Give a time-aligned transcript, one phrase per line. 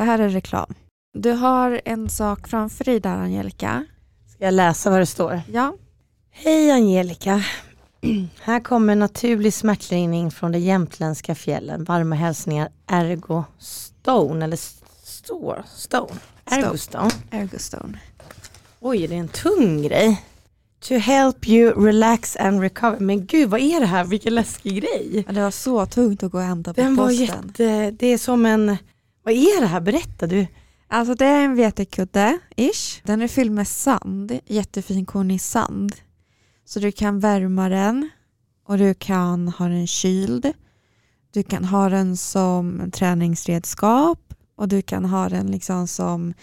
[0.00, 0.74] Det här är reklam.
[1.14, 3.86] Du har en sak framför dig där Angelica.
[4.34, 5.40] Ska jag läsa vad det står?
[5.52, 5.74] Ja.
[6.30, 7.44] Hej Angelica.
[8.42, 11.84] Här kommer naturlig smärtlindring från de jämtländska fjällen.
[11.84, 14.58] Varma hälsningar Ergo Stone, eller
[15.04, 16.20] Store, Stone.
[16.50, 17.10] Ergo Stone.
[17.30, 17.98] Ergostone.
[18.80, 20.22] Oj, det är en tung grej.
[20.88, 22.98] To help you relax and recover.
[23.00, 24.04] Men gud, vad är det här?
[24.04, 25.24] Vilken läskig grej.
[25.26, 27.26] Ja, Det var så tungt att gå och hämta på Den var posten.
[27.26, 28.76] jätte, det är som en,
[29.22, 29.80] vad är det här?
[29.80, 30.46] Berätta du.
[30.88, 33.00] Alltså det är en vetekudde, ish.
[33.04, 35.94] Den är fylld med sand, jättefin kornig sand.
[36.64, 38.10] Så du kan värma den
[38.66, 40.52] och du kan ha den kyld.
[41.32, 46.34] Du kan ha den som träningsredskap och du kan ha den liksom som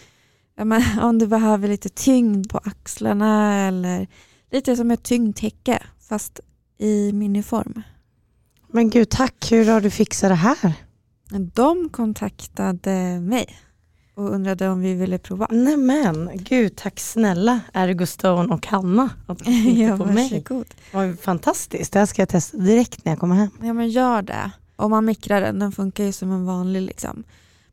[0.64, 4.06] men, om du behöver lite tyngd på axlarna eller
[4.50, 6.40] lite som ett tyngdtäcke fast
[6.78, 7.82] i miniform.
[8.68, 9.52] Men gud, tack.
[9.52, 10.87] Hur har du fixat det här?
[11.54, 13.46] De kontaktade mig
[14.14, 15.46] och undrade om vi ville prova.
[15.50, 19.38] Nej men, gud tack snälla Ergo Stone och Hanna att
[19.76, 20.30] Ja, på mig.
[20.30, 20.66] varsågod.
[20.90, 21.92] Det var ju fantastiskt.
[21.92, 23.50] Det här ska jag testa direkt när jag kommer hem.
[23.62, 24.50] Ja men gör det.
[24.76, 27.24] Om man mikrar den, den funkar ju som en vanlig liksom.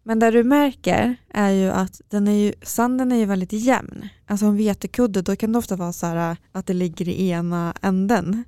[0.04, 4.08] Men det du märker är ju att den är ju, sanden är ju väldigt jämn.
[4.28, 7.74] Alltså en vetekudde, då kan det ofta vara så här att det ligger i ena
[7.82, 8.44] änden.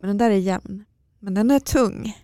[0.00, 0.84] Men den där är jämn.
[1.20, 2.16] Men den är tung.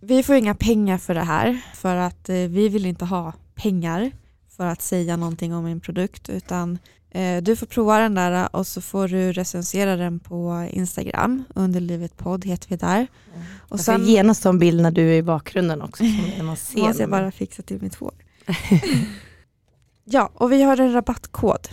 [0.00, 4.10] Vi får inga pengar för det här för att eh, vi vill inte ha pengar
[4.56, 6.78] för att säga någonting om en produkt utan
[7.10, 11.44] eh, du får prova den där och så får du recensera den på Instagram.
[11.54, 13.06] Underlivet podd heter vi där.
[13.58, 16.04] Och Jag ska genast ta en bild när du är i bakgrunden också.
[16.04, 16.10] Så
[16.44, 18.14] man ser måste jag när bara fixa till mitt hår.
[20.04, 21.68] ja, och vi har en rabattkod.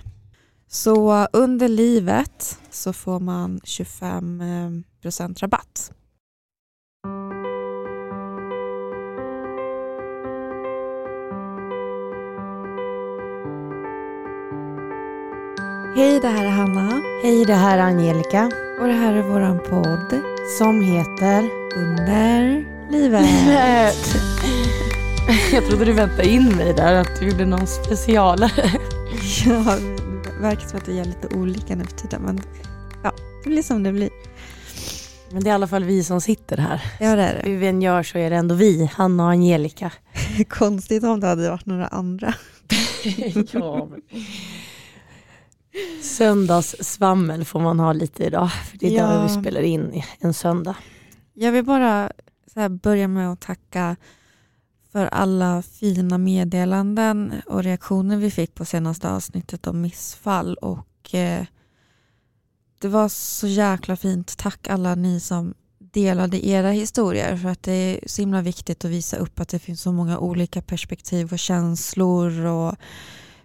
[0.68, 5.92] Så under livet så får man 25% rabatt.
[15.98, 18.52] Hej, det här är Hanna Hej, det här är Angelica
[18.82, 20.22] och det här är våran podd
[20.58, 23.22] som heter Under livet.
[23.22, 24.16] Livet.
[25.54, 28.52] Jag trodde du väntade in mig där, att du gjorde någon specialare.
[29.46, 29.78] Ja,
[30.24, 32.42] det verkar som att vi är lite olika nu för tiden men
[33.04, 33.12] ja,
[33.44, 34.10] det blir som det blir.
[35.32, 36.82] Men det är i alla fall vi som sitter här.
[37.00, 39.92] Ja det är Hur vi än gör så är det ändå vi, Hanna och Angelica.
[40.38, 40.44] det.
[40.50, 42.34] Konstigt om det hade varit några andra.
[43.52, 44.02] ja, men...
[46.04, 48.52] Söndagssvammel får man ha lite idag.
[48.52, 49.14] För det är Ja.
[49.14, 50.76] idag vi spelar in en söndag.
[51.34, 52.12] Jag vill bara
[52.82, 53.96] börja med att tacka
[54.92, 60.54] för alla fina meddelanden och reaktioner vi fick på senaste avsnittet om missfall.
[60.56, 61.46] Och eh,
[62.80, 64.38] Det var så jäkla fint.
[64.38, 68.92] Tack alla ni som delade era historier för att det är så himla viktigt att
[68.92, 72.76] visa upp att det finns så många olika perspektiv och känslor och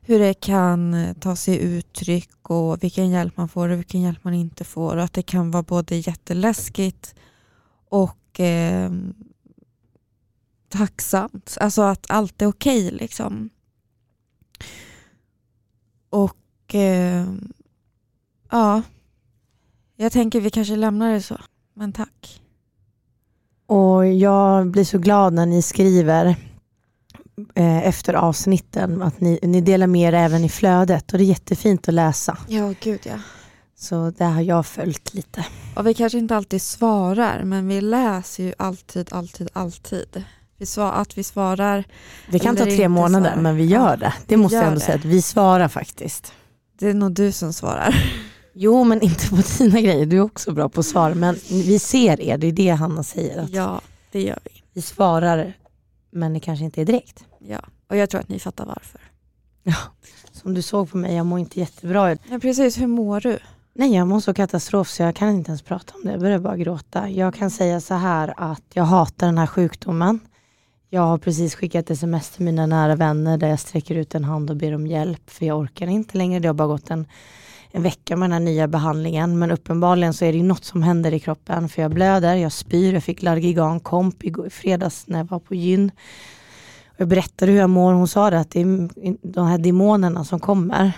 [0.03, 4.25] hur det kan eh, ta sig uttryck och vilken hjälp man får och vilken hjälp
[4.25, 7.15] man inte får och att det kan vara både jätteläskigt
[7.89, 8.91] och eh,
[10.69, 11.57] tacksamt.
[11.61, 13.51] Alltså att allt är okej liksom.
[16.11, 17.27] Och eh,
[18.51, 18.83] ja,
[19.97, 21.39] jag tänker vi kanske lämnar det så.
[21.75, 22.43] Men tack.
[23.67, 26.37] Och jag blir så glad när ni skriver
[27.55, 31.27] eh, efter avsnitten att ni, ni delar med er även i flödet och det är
[31.27, 32.37] jättefint att läsa.
[32.49, 33.15] Ja, gud ja.
[33.79, 35.47] Så det har jag följt lite.
[35.77, 40.25] Och vi kanske inte alltid svarar, men vi läser ju alltid, alltid, alltid.
[40.59, 41.85] Vi svar, att vi svarar,
[42.31, 43.43] Det kan ta tre månader svara.
[43.43, 44.13] men vi gör det.
[44.27, 44.85] Det vi måste jag ändå det.
[44.85, 46.33] säga att vi svarar faktiskt.
[46.79, 47.95] det är nog du som svarar.
[48.55, 51.15] Jo men inte på dina grejer, du är också bra på svar.
[51.15, 53.43] Men vi ser er, det är det Hanna säger.
[53.43, 53.81] Att Ja,
[54.13, 54.51] det gör vi.
[54.75, 55.57] Vi svarar
[56.11, 57.25] men det kanske inte är direkt.
[57.39, 57.61] Ja.
[57.89, 59.01] Och jag tror att ni fattar varför.
[60.33, 62.11] Som du såg på mig, jag mår inte jättebra.
[62.11, 62.81] Ja, precis.
[62.81, 63.39] Hur mår du?
[63.75, 66.11] Nej jag mår så katastrof så jag kan inte ens prata om det.
[66.11, 67.09] Jag börjar bara gråta.
[67.09, 70.21] Jag kan säga så här att jag hatar den här sjukdomen.
[70.89, 74.51] Jag har precis skickat sms till mina nära vänner där jag sträcker ut en hand
[74.51, 76.41] och ber om hjälp för jag orkar inte längre.
[76.41, 77.07] Det har bara gått en,
[77.73, 80.83] en vecka med den här nya behandlingen men uppenbarligen så är det ju något som
[80.83, 85.19] händer i kroppen för jag blöder, jag spyr, jag fick largigan komp i fredags när
[85.19, 85.91] jag var på gyn.
[86.97, 88.89] Jag berättade hur jag mår, hon sa det att det är
[89.33, 90.93] de här demonerna som kommer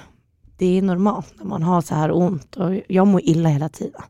[0.63, 4.03] det är normalt när man har så här ont och jag mår illa hela tiden.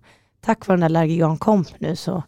[0.44, 2.22] Tack vare den där Largigan komp nu så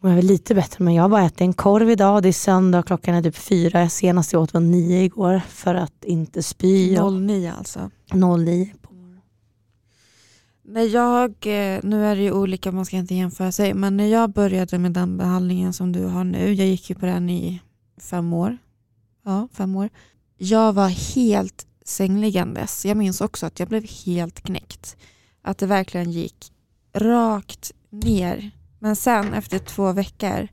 [0.00, 2.32] mår jag väl lite bättre men jag har bara ätit en korv idag, det är
[2.32, 6.98] söndag, klockan är typ fyra, senast jag åt var nio igår för att inte spy.
[6.98, 7.90] och- 09 alltså.
[8.12, 8.72] 09.
[10.70, 14.06] När jag, eh, nu är det ju olika, man ska inte jämföra sig, men när
[14.06, 17.60] jag började med den behandlingen som du har nu, jag gick ju på den i
[18.00, 18.58] fem år.
[19.24, 19.88] Ja, fem år.
[20.36, 22.84] jag var helt sängliggandes.
[22.84, 24.96] Jag minns också att jag blev helt knäckt.
[25.42, 26.52] Att det verkligen gick
[26.94, 28.50] rakt ner.
[28.78, 30.48] Men sen efter två veckor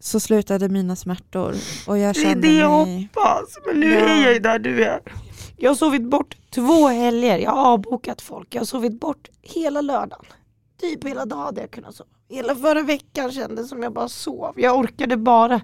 [0.00, 1.54] så slutade mina smärtor
[1.86, 3.08] och jag kände Det är det jag mig...
[3.14, 4.00] hoppas, men nu Ja.
[4.00, 5.00] är jag ju där du är.
[5.60, 8.54] Jag har sovit bort två helger, jag har avbokat folk.
[8.54, 10.26] Jag har sovit bort hela lördagen.
[10.80, 12.10] Typ hela dagen hade jag kunnat sova.
[12.28, 14.60] Hela förra veckan kändes som jag bara sov.
[14.60, 15.60] Jag orkade bara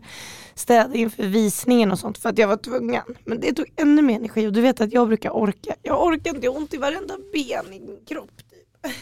[0.55, 3.03] städa inför visningen och sånt för att jag var tvungen.
[3.25, 5.75] Men det tog ännu mer energi och du vet att jag brukar orka.
[5.83, 8.37] Jag orkar inte, jag har ont i varenda ben i min kropp.
[8.37, 8.93] Typ.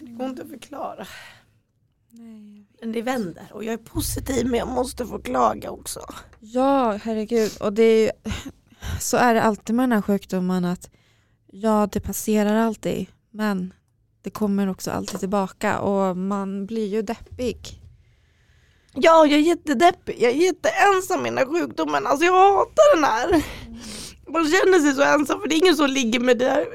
[0.00, 1.06] Det går inte att förklara.
[2.80, 6.00] Men det vänder och jag är positiv men jag måste få klaga också.
[6.40, 7.52] Ja, herregud.
[7.60, 8.10] Och det är ju,
[9.00, 10.90] så är det alltid med den här sjukdomen att
[11.46, 13.72] ja, det passerar alltid, men
[14.22, 17.80] det kommer också alltid tillbaka och man blir ju deppig.
[18.94, 20.16] Ja, jag är jättedeppig.
[20.18, 22.06] Jag är jätteensam i den här sjukdomen.
[22.06, 23.44] Alltså jag hatar den här.
[24.26, 26.66] Man känner sig så ensam för det är ingen som ligger med det där.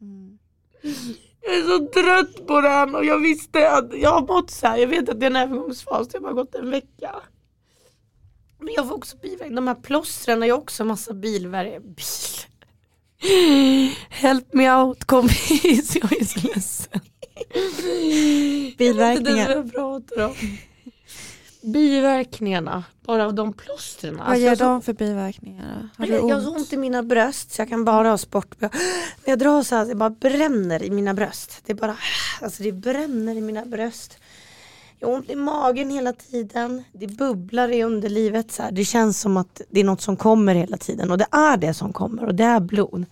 [0.00, 0.38] Mm.
[1.40, 4.76] Jag är så trött på den och jag visste att jag har mått så här.
[4.76, 7.14] Jag vet att det är en övergångsfas, det har bara gått en vecka.
[8.62, 9.56] Men jag får också biverkningar.
[9.56, 11.80] De här plåstren är också massa bilvärre.
[11.80, 12.04] Bil.
[14.08, 17.00] Help me out kompis, jag är så ledsen.
[18.78, 19.48] Biverkningar.
[19.50, 19.64] Jag vet
[20.02, 20.32] inte vad.
[21.72, 24.16] Biverkningarna, bara av de plåstren.
[24.16, 25.88] Vad Alltså, ger jag, så- de för biverkningar?
[25.98, 26.58] Har jag, jag har så ont?
[26.58, 28.60] ont i mina bröst så jag kan bara ha sport.
[28.60, 28.70] När
[29.24, 31.60] jag drar så här, det bara bränner i mina bröst.
[31.66, 31.96] Det bara,
[32.40, 34.18] alltså det bränner i mina bröst.
[35.02, 36.82] Jag har ont i magen hela tiden.
[36.92, 38.52] Det bubblar i underlivet.
[38.52, 38.72] Så här.
[38.72, 41.10] Det känns som att det är något som kommer hela tiden.
[41.10, 43.04] Och det är det som kommer och det är blod.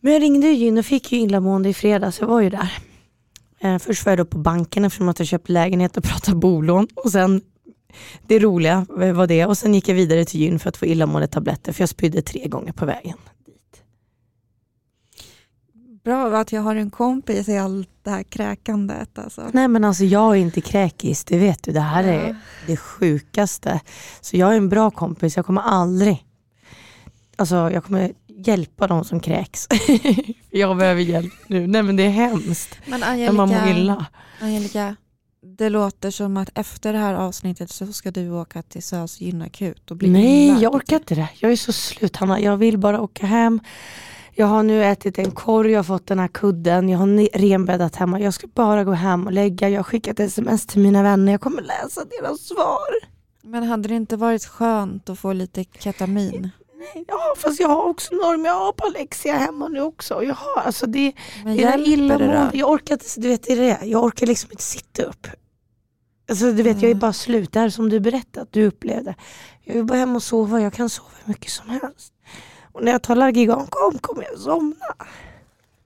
[0.00, 2.20] Men jag ringde ju in och fick ju illamående i fredags.
[2.20, 2.72] Jag var ju där.
[3.60, 6.88] Eh, först var jag då på banken eftersom att jag köpt lägenhet och pratade bolån.
[6.94, 7.42] Och sen
[8.26, 9.46] det roliga var det.
[9.46, 12.22] Och sen gick jag vidare till gyn för att få illamående tabletter för jag spydde
[12.22, 13.18] tre gånger på vägen.
[16.04, 19.18] Bra att jag har en kompis i allt det här kräkandet.
[19.18, 19.50] Alltså.
[19.52, 21.72] Nej men alltså jag är inte kräkis, det vet du.
[21.72, 22.34] Det här är Ja.
[22.66, 23.80] det sjukaste.
[24.20, 26.24] Så jag är en bra kompis, jag kommer aldrig,
[27.36, 29.68] alltså jag kommer hjälpa de som kräks.
[30.50, 31.66] jag behöver hjälp nu.
[31.66, 34.06] Nej men det är hemskt Men när man mår Angelica, illa.
[34.40, 34.96] Angelica,
[35.58, 39.90] det låter som att efter det här avsnittet så ska du åka till SÖS gynakut
[39.90, 40.62] och bli Nej inlagd.
[40.62, 41.28] jag orkar inte det.
[41.40, 42.40] Jag är så slut Hanna.
[42.40, 43.60] Jag vill bara åka hem.
[44.36, 47.96] Jag har nu ätit en korg, jag har fått den här kudden, jag har renbäddat
[47.96, 48.20] hemma.
[48.20, 49.68] Jag ska bara gå hem och lägga.
[49.68, 51.32] Jag har skickat sms till mina vänner.
[51.32, 53.14] Jag kommer läsa deras svar.
[53.42, 56.50] Men hade det inte varit skönt att få lite ketamin?
[57.08, 58.44] Ja fast jag har också norm.
[58.44, 60.22] Jag har Palexia hemma nu också.
[60.24, 61.12] Jag har alltså det,
[61.44, 62.50] Men det är illamående.
[62.52, 63.78] Jag orkar inte, du vet det är det.
[63.86, 65.26] Jag orkar liksom inte sitta upp.
[66.28, 66.98] Alltså du vet jag är Mm.
[66.98, 67.52] bara slut.
[67.52, 69.14] Det här som du berättade att du upplevde.
[69.64, 70.60] Jag vill bara hem och sova.
[70.60, 72.12] Jag kan sova hur mycket som helst.
[72.74, 74.86] Och när jag tar Largigan kom kommer jag somna.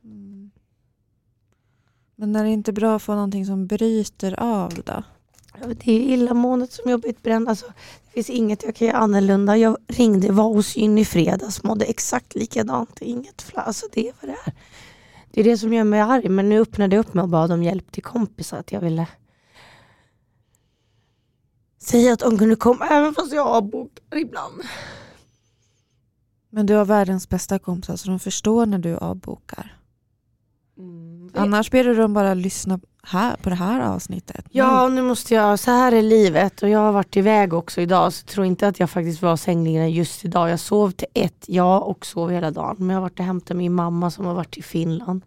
[0.05, 0.51] Mm.
[2.17, 5.03] Men är det inte bra att få någonting som bryter av då?
[5.67, 7.49] Det är illamåendet som jag blivit bränd.
[7.49, 9.57] Alltså, det finns inget jag kan göra annorlunda.
[9.57, 12.99] Jag ringde, var hos gyn i fredags, mådde exakt likadant.
[13.01, 14.53] Inget fla- alltså, det är vad det är.
[15.31, 16.29] Det är det som gör mig arg.
[16.29, 18.59] Men nu öppnade jag upp mig och bad om hjälp till kompisar.
[18.59, 19.07] Att jag ville
[21.79, 24.63] säga att de kunde komma även fast jag avbokar ibland.
[26.51, 29.79] Men du har världens bästa kompisar så de förstår när du avbokar.
[30.79, 31.31] Mm.
[31.35, 34.45] Annars ber du dem bara lyssna här på det här avsnittet.
[34.51, 38.13] Ja, nu måste jag, så här är livet och jag har varit iväg också idag
[38.13, 40.51] så tro inte att jag faktiskt var sängliggande just idag.
[40.51, 42.77] Jag sov till ett, ja och sov hela dagen.
[42.79, 45.23] Men jag har varit och hämtat min mamma som har varit i Finland.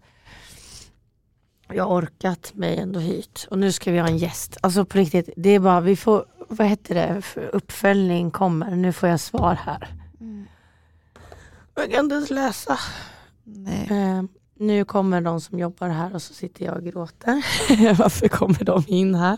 [1.74, 4.58] Jag har orkat mig ändå hit och nu ska vi ha en gäst.
[4.62, 8.76] Alltså på riktigt, det är bara, vi får, vad heter det, uppföljning kommer.
[8.76, 10.01] Nu får jag svar här.
[11.82, 12.80] Jag kan inte ens läsa.
[13.90, 14.24] Eh,
[14.60, 17.46] nu kommer de som jobbar här och så sitter jag och gråter.
[17.98, 19.38] Varför kommer de in här?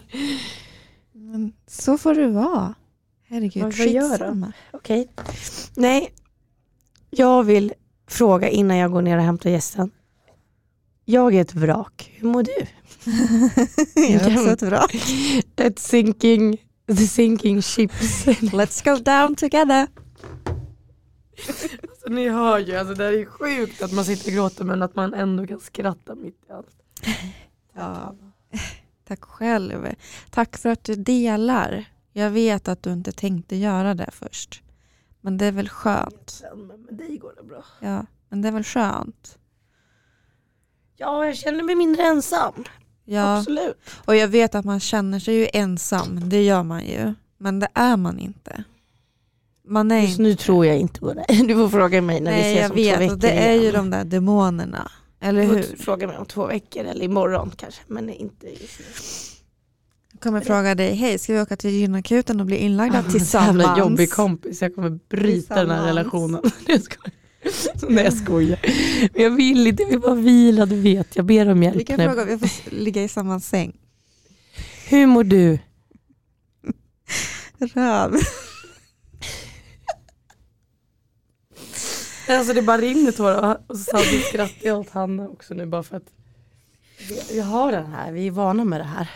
[1.13, 2.73] Men så får det vara.
[3.27, 3.71] Herregud, de?
[3.71, 4.51] skitsamma.
[4.71, 5.09] Okej.
[5.75, 6.13] Nej,
[7.09, 7.73] jag vill
[8.07, 9.91] fråga innan jag går ner och hämtar gästen.
[11.05, 12.11] Jag är ett vrak.
[12.15, 12.67] Hur mår du?
[14.13, 14.87] Jag är också ett bra.
[15.67, 16.57] Ett sinking,
[16.87, 18.25] the sinking ships.
[18.27, 19.87] Let's go down together.
[22.03, 24.95] Så ni hör ju, alltså det är sjukt att man sitter och gråter men att
[24.95, 26.75] man ändå kan skratta mitt i allt.
[27.75, 28.15] Ja.
[29.07, 29.87] Tack själv.
[30.29, 31.85] Tack för att du delar.
[32.11, 34.63] Jag vet att du inte tänkte göra det först.
[35.21, 36.43] Men det är väl skönt.
[36.55, 37.63] Men med dig går det bra.
[37.79, 39.37] Ja, men det är väl skönt.
[40.95, 42.53] Ja, jag känner mig mindre ensam.
[43.05, 43.77] Ja, Absolut.
[44.05, 46.29] och jag vet att man känner sig ju ensam.
[46.29, 47.13] Det gör man ju.
[47.37, 48.63] Men det är man inte.
[49.67, 51.25] Man är Just nu tror jag inte på dig.
[51.47, 53.31] Du får fråga mig när Nej vi ses jag om två vet, veckor och det
[53.31, 53.73] är ju igen.
[53.73, 54.91] de där demonerna.
[55.21, 55.63] Eller Du får hur?
[55.77, 58.85] Fråga mig om två veckor eller imorgon kanske, men inte just nu.
[60.11, 63.79] Jag kommer fråga dig, hej ska vi åka till gynakuten och bli inlagda Jävla tillsammans?
[63.79, 66.41] jobbig kompis, jag kommer bryta den här relationen.
[66.67, 66.81] Jag.
[67.89, 68.59] Nej jag skojar.
[69.13, 71.15] Men jag vill inte, jag vill bara vila, du vet.
[71.15, 71.87] Jag ber om Vi hjälp.
[71.87, 73.77] kan när- fråga om vi får ligga i samma säng.
[74.89, 75.59] Hur mår du?
[77.59, 78.15] Röv.
[82.29, 85.83] Alltså det bara rinner tårar och så samtidigt skrattar jag åt Hanna också nu bara
[85.83, 86.07] för att
[87.31, 89.09] vi- har den här, vi är vana med det här.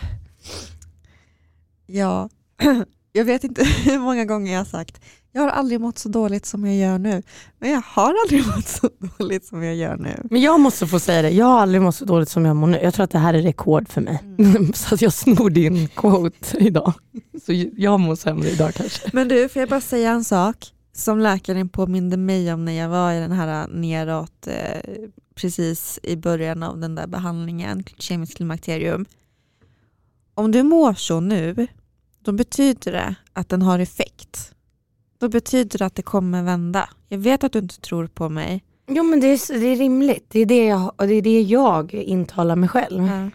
[1.86, 2.30] Ja,
[3.12, 6.46] jag vet inte hur många gånger jag har sagt jag har aldrig mått så dåligt
[6.46, 7.24] som jag gör nu.
[7.60, 10.22] Men jag har aldrig mått så dåligt som jag gör nu.
[10.32, 12.68] Men jag måste få säga det, jag har aldrig mått så dåligt som jag mår
[12.68, 12.80] nu.
[12.84, 14.20] Jag tror att det här är rekord för mig.
[14.74, 16.94] så att jag snor din quote idag.
[17.46, 19.10] Så jag mår sämre idag kanske.
[19.14, 20.58] Men du, får jag bara säga en sak
[20.98, 24.82] som läkaren påminde mig om när jag var i den här neråt eh,
[25.36, 29.06] precis i början av den där behandlingen, kemiskt klimakterium.
[30.34, 31.68] Om du mår så nu,
[32.20, 34.56] då betyder det att den har effekt.
[35.18, 36.90] Då betyder det att det kommer vända.
[37.08, 38.64] Jag vet att du inte tror på mig.
[38.88, 41.42] Jo men det är, det är rimligt, det är det, jag, och det är det
[41.42, 43.30] jag intalar mig själv.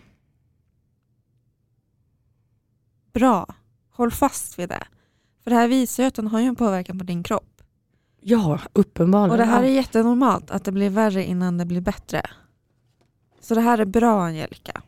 [3.13, 3.55] Bra,
[3.91, 4.87] håll fast vid det.
[5.45, 7.52] För det här visar ju att den har ju en påverkan på din kropp.
[8.25, 9.31] Ja, uppenbarligen.
[9.31, 12.23] Och det här är jättenormalt att det blir värre innan det blir bättre.
[13.41, 14.83] Så det här är bra Angelica.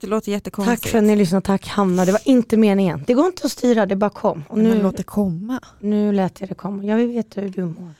[0.00, 0.82] Det låter jättekonstigt.
[0.82, 2.04] Tack för att ni lyssnade, tack Hanna.
[2.04, 3.04] Det var inte meningen.
[3.06, 4.44] Det går inte att styra, det bara kom.
[4.48, 5.60] Och Men nu, låt det komma.
[5.80, 6.84] nu lät jag det komma.
[6.84, 7.94] Jag vill veta hur du mår.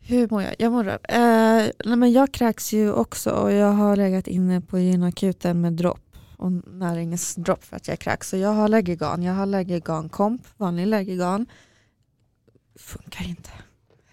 [0.00, 0.54] Hur mår jag?
[0.58, 0.98] Jag mår röv.
[1.08, 5.72] Eh, nej, men jag kräks ju också och jag har legat inne på gynakuten med
[5.72, 8.28] dropp och näringsdropp för att jag kräks.
[8.28, 9.22] Så jag har Lägergan.
[9.22, 11.46] Jag har Lägergan komp, vanlig Lägergan.
[12.76, 13.50] Funkar inte.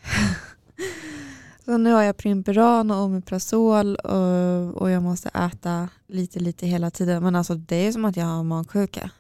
[1.66, 6.92] så nu har jag Primperan och Omeprazol och, och jag måste äta lite lite hela
[6.92, 7.24] tiden.
[7.24, 9.12] Men alltså det är som att jag har magsjuka.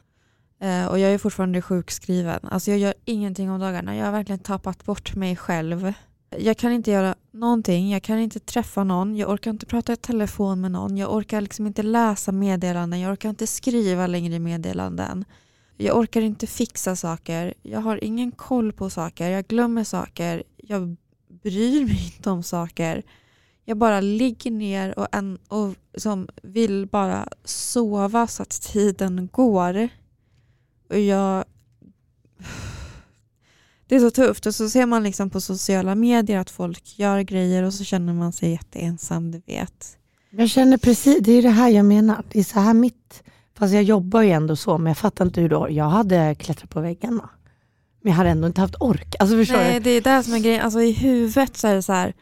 [0.60, 2.40] Eh, och jag är fortfarande sjukskriven.
[2.44, 3.96] Alltså jag gör ingenting om dagarna.
[3.96, 5.94] Jag har verkligen tappat bort mig själv.
[6.38, 9.98] Jag kan inte göra någonting, jag kan inte träffa någon, jag orkar inte prata i
[9.98, 15.26] telefon med någon, jag orkar liksom inte läsa meddelanden, jag orkar inte skriva längre meddelanden.
[15.82, 20.98] Jag orkar inte fixa saker, jag har ingen koll på saker, jag glömmer saker, jag
[21.44, 23.04] bryr mig inte om saker.
[23.66, 29.90] Jag bara ligger ner och, en, och som vill bara sova så att tiden går.
[30.90, 31.46] Och jag
[33.88, 37.22] det är så tufft och så ser man liksom på sociala medier att folk gör
[37.22, 39.98] grejer och så känner man sig jätteensam, du vet.
[40.30, 42.24] Jag känner precis, det är det här jag menar.
[42.32, 43.24] Det är så här mitt,
[43.60, 45.68] fast jag jobbar ju ändå så, men jag fattar inte hur då.
[45.70, 47.30] Jag hade klättrat på väggarna.
[48.02, 49.16] Men jag hade ändå inte haft ork.
[49.20, 49.80] Alltså förstår Nej, du?
[49.80, 50.62] det är det som är grejen.
[50.62, 52.14] Alltså i huvudet så är det så här,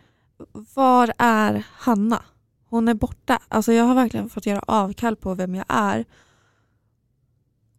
[0.75, 2.23] var är Hanna?
[2.69, 3.39] Hon är borta.
[3.47, 6.05] Alltså jag har verkligen fått göra avkall på vem jag är.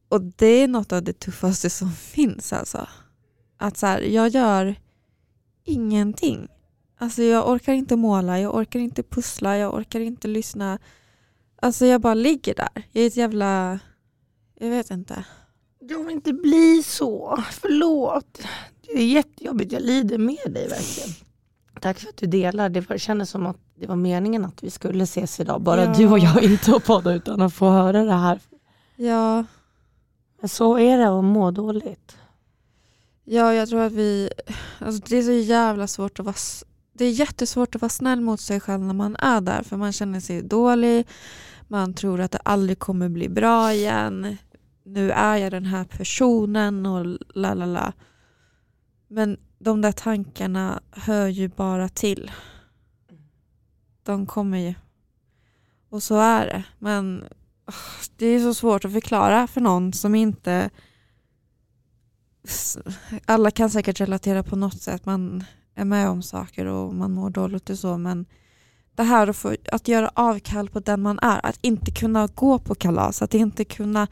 [0.08, 2.88] Och det är något av det tuffaste som finns alltså.
[3.56, 4.76] Att så här, jag gör
[5.64, 6.48] ingenting.
[6.98, 10.78] Alltså jag orkar inte måla, jag orkar inte pussla, jag orkar inte lyssna.
[11.62, 12.68] Alltså jag bara ligger där.
[12.92, 13.78] Jag är ett jävla...
[14.60, 15.24] Jag vet inte.
[15.80, 17.44] Jag vill inte bli så.
[17.52, 18.40] Förlåt.
[18.86, 21.08] Det är jättejobbigt, jag lider med dig verkligen.
[21.80, 22.68] Tack för att du delar.
[22.68, 25.60] Det var- kändes som att det var meningen att vi skulle ses idag.
[25.60, 25.94] Bara Ja.
[25.94, 28.40] du och jag inte att podda utan att få höra det här.
[28.96, 29.44] Ja,
[30.40, 32.16] Men så är det att må dåligt.
[33.24, 34.30] Ja, jag tror att vi...
[34.78, 36.36] Alltså det är så jävla svårt att vara...
[36.98, 39.92] Det är jättesvårt att vara snäll mot sig själv när man är där för man
[39.92, 41.06] känner sig dålig.
[41.68, 44.36] Man tror att det aldrig kommer bli bra igen.
[44.84, 47.92] Nu är jag den här personen och la la la.
[49.08, 52.30] Men de där tankarna hör ju bara till.
[54.02, 54.74] De kommer ju.
[55.90, 56.64] Och så är det.
[56.78, 57.24] Men
[58.16, 60.70] det är så svårt att förklara för någon som inte
[63.24, 65.06] alla kan säkert relatera på något sätt.
[65.06, 65.44] Man
[65.78, 67.98] är med om saker och man mår dåligt och så.
[67.98, 68.26] Men
[68.94, 71.46] det här att, få, att göra avkall på den man är.
[71.46, 73.22] Att inte kunna gå på kalas.
[73.22, 74.08] Att inte kunna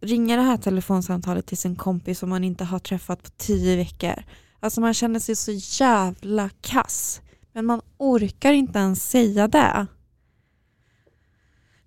[0.00, 4.24] ringa det här telefonsamtalet till sin kompis som man inte har träffat på tio veckor.
[4.60, 5.52] Alltså man känner sig så
[5.84, 7.20] jävla kass.
[7.52, 9.86] Men man orkar inte ens säga det.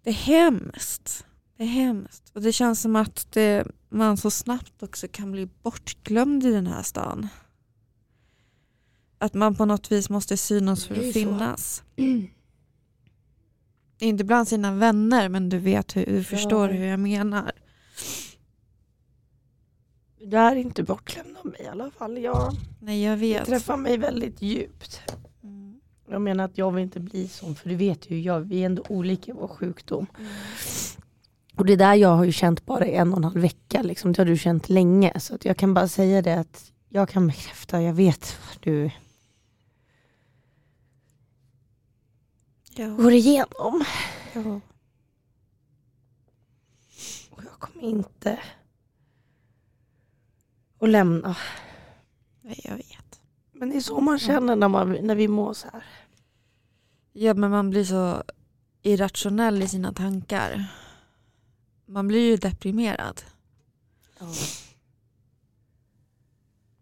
[0.03, 1.25] Det är hemskt.
[1.57, 2.31] Det är hemskt.
[2.33, 6.67] Och det känns som att det, man så snabbt också kan bli bortglömd i den
[6.67, 7.27] här stan.
[9.19, 11.83] Att man på något vis måste synas för att finnas.
[13.99, 17.51] Inte bland sina vänner men du vet hur, du förstår hur jag menar.
[20.21, 22.17] Du är inte bortlämnad av mig i alla fall.
[22.17, 23.45] Jag, Nej jag vet.
[23.45, 25.01] träffar mig väldigt djupt.
[25.43, 25.79] Mm.
[26.09, 28.65] Jag menar att jag vill inte bli sån, för du vet ju, jag, vi är
[28.65, 30.05] ändå olika i vår sjukdom.
[31.55, 34.13] Och det där jag har ju känt bara i en och en halv vecka, liksom.
[34.13, 35.19] det har du känt länge.
[35.19, 38.91] Så att jag kan bara säga det att jag kan bekräfta, jag vet vad du
[42.79, 42.88] Ja.
[42.88, 43.86] går igenom.
[44.33, 44.59] Ja.
[47.29, 48.39] Och jag kommer inte
[50.79, 51.36] att lämna.
[52.41, 53.21] Nej, jag vet.
[53.51, 55.83] Men det är så man känner när, man, när vi mår så här.
[57.13, 58.24] Ja men man blir så
[58.81, 60.65] irrationell i sina tankar.
[61.86, 63.21] Man blir ju deprimerad.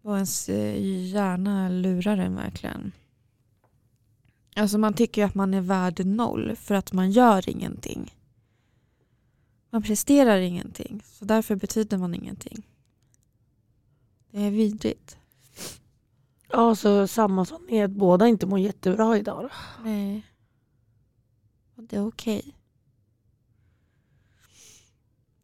[0.02, 2.92] Och ens eh, hjärna lurar en verkligen.
[4.58, 8.14] Alltså man tycker ju att man är värd noll för att man gör ingenting.
[9.70, 12.66] Man presterar ingenting, så därför betyder man ingenting.
[14.30, 15.16] Det är vidrigt.
[16.48, 19.42] Ja, så samma som är att båda inte mår jättebra idag.
[19.42, 19.50] Då.
[19.84, 20.26] Nej.
[21.76, 22.54] Och det är okej.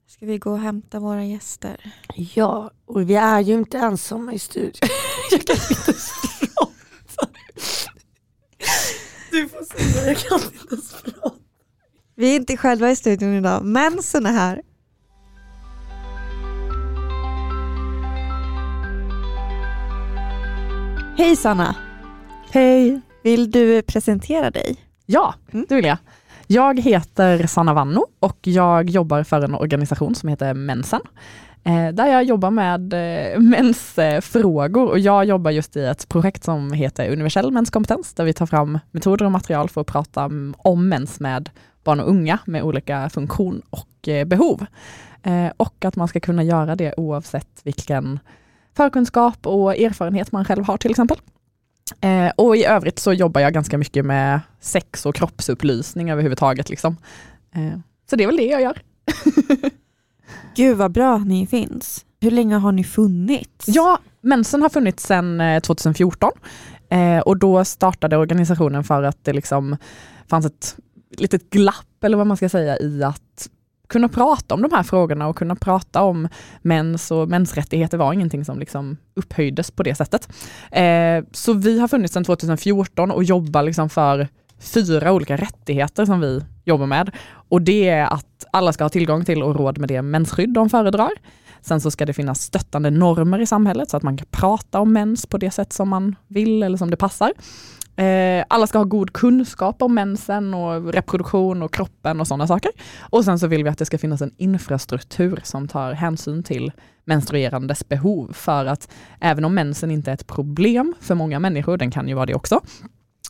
[0.06, 1.94] Ska vi gå och hämta våra gäster?
[2.14, 4.88] Ja, och vi är ju inte ensamma i studion.
[5.30, 7.30] jag kan inte ens prata.
[9.34, 11.30] Du får säga, jag kan inte ens prata.
[12.16, 13.64] Vi är inte själva i studion idag.
[13.64, 14.62] Mensen är här.
[21.16, 21.76] Hej Sanna!
[22.50, 23.00] Hej!
[23.22, 24.76] Vill du presentera dig?
[25.06, 25.66] Ja, Mm.
[25.68, 25.96] det vill jag.
[26.46, 31.00] Jag heter Sanna Vanno och jag jobbar för en organisation som heter Mensen.
[31.66, 36.72] Eh, där jag jobbar med eh, mensfrågor och jag jobbar just i ett projekt som
[36.72, 41.20] heter Universell menskompetens där vi tar fram metoder och material för att prata om- mens
[41.20, 41.50] med
[41.84, 44.66] barn och unga med olika funktion och eh, behov.
[45.22, 48.18] Eh, och att man ska kunna göra det oavsett vilken
[48.76, 51.18] förkunskap och erfarenhet man själv har till exempel.
[52.00, 56.70] Eh, och i övrigt så jobbar jag ganska mycket med sex och kroppsupplysning överhuvudtaget.
[56.70, 56.96] Liksom.
[57.54, 57.78] Eh,
[58.10, 58.78] så det är väl det jag gör.
[60.56, 62.04] Gud vad bra att ni finns.
[62.20, 63.64] Hur länge har ni funnits?
[63.66, 66.30] Ja, mensen har funnits sedan 2014
[66.90, 69.76] eh, eh, och då startade organisationen för att det liksom
[70.26, 70.76] fanns ett
[71.16, 73.48] litet glapp eller vad man ska säga i att
[73.88, 76.28] kunna prata om de här frågorna och kunna prata om
[76.62, 80.28] mens och mensrättigheter var ingenting som liksom upphöjdes på det sättet.
[80.70, 86.20] Eh, så vi har funnits sedan 2014 och jobbar liksom för fyra olika rättigheter som
[86.20, 87.10] vi jobbar med.
[87.48, 90.70] Och det är att alla ska ha tillgång till och råd med det mensskydd de
[90.70, 91.10] föredrar.
[91.60, 94.92] Sen så ska det finnas stöttande normer i samhället så att man kan prata om
[94.92, 97.32] mens på det sätt som man vill eller som det passar.
[97.96, 102.70] Eh, alla ska ha god kunskap om mensen och reproduktion och kroppen och sådana saker.
[103.00, 106.72] Och sen så vill vi att det ska finnas en infrastruktur som tar hänsyn till
[107.04, 108.88] menstruerandes behov för att
[109.20, 112.34] även om mensen inte är ett problem för många människor, den kan ju vara det
[112.34, 112.60] också,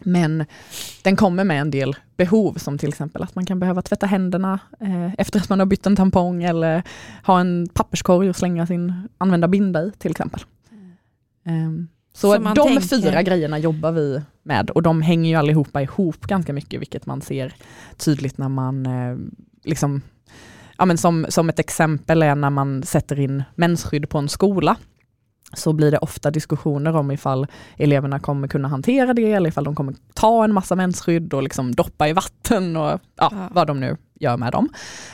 [0.02, 0.44] men
[1.02, 4.58] den kommer med en del behov som till exempel att man kan behöva tvätta händerna
[4.80, 6.82] eh, efter att man har bytt en tampong eller
[7.26, 10.40] ha en papperskorg och slänga sin använda binda i till exempel.
[11.46, 15.82] Ehm, så Så de tänker- fyra grejerna jobbar vi med och de hänger ju allihopa
[15.82, 17.54] ihop ganska mycket vilket man ser
[17.96, 19.16] tydligt när man eh,
[19.64, 20.02] liksom
[20.78, 24.76] Ja, men som, som ett exempel är när man sätter in mensskydd på en skola
[25.56, 29.74] så blir det ofta diskussioner om ifall eleverna kommer kunna hantera det eller ifall de
[29.74, 33.48] kommer ta en massa mensskydd och liksom doppa i vatten och ja, Ja.
[33.52, 34.68] vad de nu gör med dem.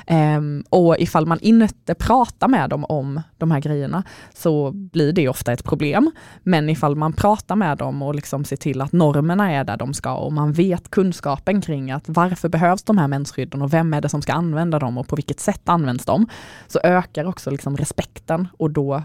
[0.07, 4.03] Ehm, och ifall man inte pratar med dem om de här grejerna
[4.35, 6.11] så blir det ofta ett problem.
[6.43, 9.95] Men ifall man pratar med dem och liksom ser till att normerna är där de
[9.95, 14.01] ska och man vet kunskapen kring att varför behövs de här mensskydden och vem är
[14.01, 16.27] det som ska använda dem och på vilket sätt används de,
[16.67, 19.03] så ökar också liksom respekten och då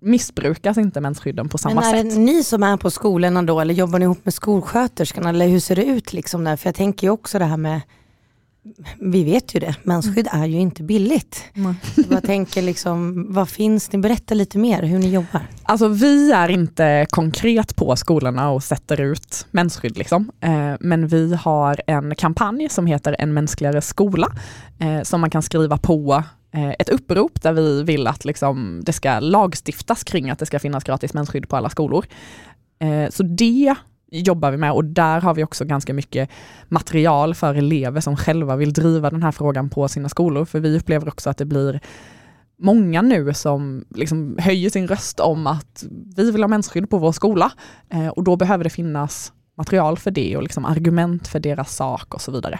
[0.00, 2.10] missbrukas inte mensskydden på samma Men är sätt.
[2.14, 5.60] det ni som är på skolorna då eller jobbar ni ihop med skolsköterskan eller hur
[5.60, 6.56] ser det ut liksom där?
[6.56, 7.80] För jag tänker ju också det här med,
[9.00, 11.44] vi vet ju det, mensskydd är ju inte billigt.
[11.54, 11.74] Mm.
[12.10, 13.98] Jag tänker liksom, vad finns det?
[13.98, 15.40] Berätta lite mer hur ni jobbar.
[15.62, 20.30] Alltså vi är inte konkret på skolorna och sätter ut mensskydd liksom.
[20.40, 24.32] Eh, men vi har en kampanj som heter En mänskligare skola
[24.78, 28.92] eh, som man kan skriva på Eh, ett upprop där vi vill att liksom, det
[28.92, 32.06] ska lagstiftas kring att det ska finnas gratis mensskydd på alla skolor.
[32.78, 33.74] Eh, så det
[34.10, 36.30] jobbar vi med och där har vi också ganska mycket
[36.68, 40.44] material för elever som själva vill driva den här frågan på sina skolor.
[40.44, 41.80] För vi upplever också att det blir
[42.58, 45.84] många nu som liksom höjer sin röst om att
[46.16, 47.52] vi vill ha mensskydd på vår skola
[47.88, 52.14] eh, och då behöver det finnas material för det och liksom argument för deras sak
[52.14, 52.58] och så vidare.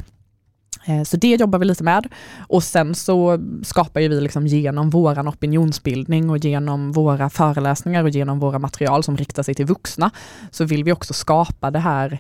[0.87, 2.09] Eh, så det jobbar vi lite med.
[2.39, 8.39] Och sen så skapar vi liksom genom våran opinionsbildning och genom våra föreläsningar och genom
[8.39, 10.11] våra material som riktar sig till vuxna,
[10.51, 12.19] så vill vi också skapa det här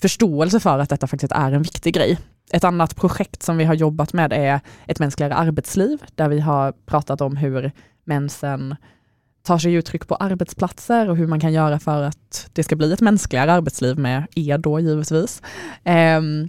[0.00, 2.18] förståelse för att detta faktiskt är en viktig grej.
[2.50, 6.72] Ett annat projekt som vi har jobbat med är ett mänskligare arbetsliv, där vi har
[6.72, 7.72] pratat om hur
[8.04, 8.76] mensen
[9.42, 12.92] tar sig uttryck på arbetsplatser och hur man kan göra för att det ska bli
[12.92, 15.42] ett mänskligare arbetsliv med er då givetvis.
[15.84, 16.48] Ehm,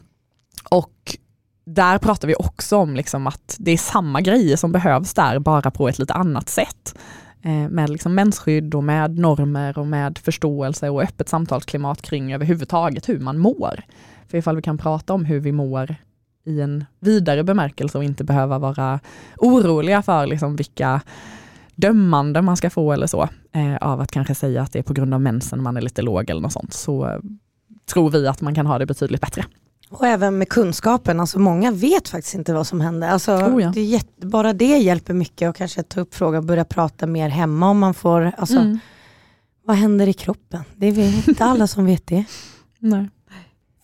[0.70, 1.18] och
[1.66, 5.72] där pratar vi också om liksom att det är samma grejer som behövs där, bara
[5.72, 6.96] på ett lite annat sätt.
[7.42, 13.10] Eh, med liksom mensskydd och med normer och med förståelse och öppet samtalsklimat kring överhuvudtaget
[13.10, 13.84] hur man mår.
[14.28, 15.96] För ifall vi kan prata om hur vi mår
[16.46, 19.00] i en vidare bemärkelse och inte behöva vara
[19.38, 21.02] oroliga för liksom vilka
[21.76, 24.94] dömande man ska få eller så, eh, av att kanske säga att det är på
[24.94, 27.22] grund av mensen man är lite låg eller något sånt, så
[27.94, 29.46] tror vi att man kan ha det betydligt bättre.
[29.90, 33.10] Och även med kunskapen, alltså många vet faktiskt inte vad som händer.
[33.10, 33.72] Alltså, oh ja.
[33.74, 37.70] det bara det hjälper mycket att kanske ta upp frågan och börja prata mer hemma
[37.70, 38.80] om man får, alltså, mm.
[39.66, 40.64] vad händer i kroppen?
[40.76, 42.26] Det är inte alla som vet det.
[42.80, 43.10] Nej.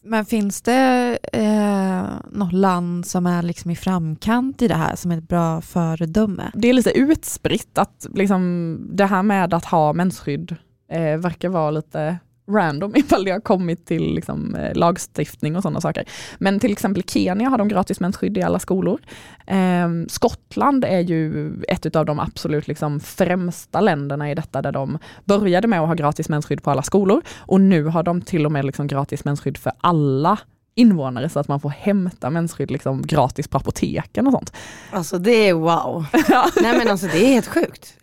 [0.03, 5.11] Men finns det eh, något land som är liksom i framkant i det här som
[5.11, 6.51] är ett bra föredöme?
[6.53, 10.55] Det är lite utspritt att liksom, det här med att ha mensskydd
[10.91, 12.17] eh, verkar vara lite
[12.53, 16.05] random ifall det har kommit till liksom, eh, lagstiftning och sådana saker.
[16.37, 18.99] Men till exempel Kenya har de gratis mensskydd i alla skolor.
[19.47, 24.97] Eh, Skottland är ju ett av de absolut liksom, främsta länderna i detta där de
[25.25, 28.51] började med att ha gratis mensskydd på alla skolor och nu har de till och
[28.51, 30.37] med liksom, gratis mensskydd för alla
[30.75, 34.53] invånare så att man får hämta mensskydd liksom gratis på apoteken och sånt.
[34.91, 36.05] Alltså det är wow.
[36.61, 37.93] Nej men alltså det är helt sjukt.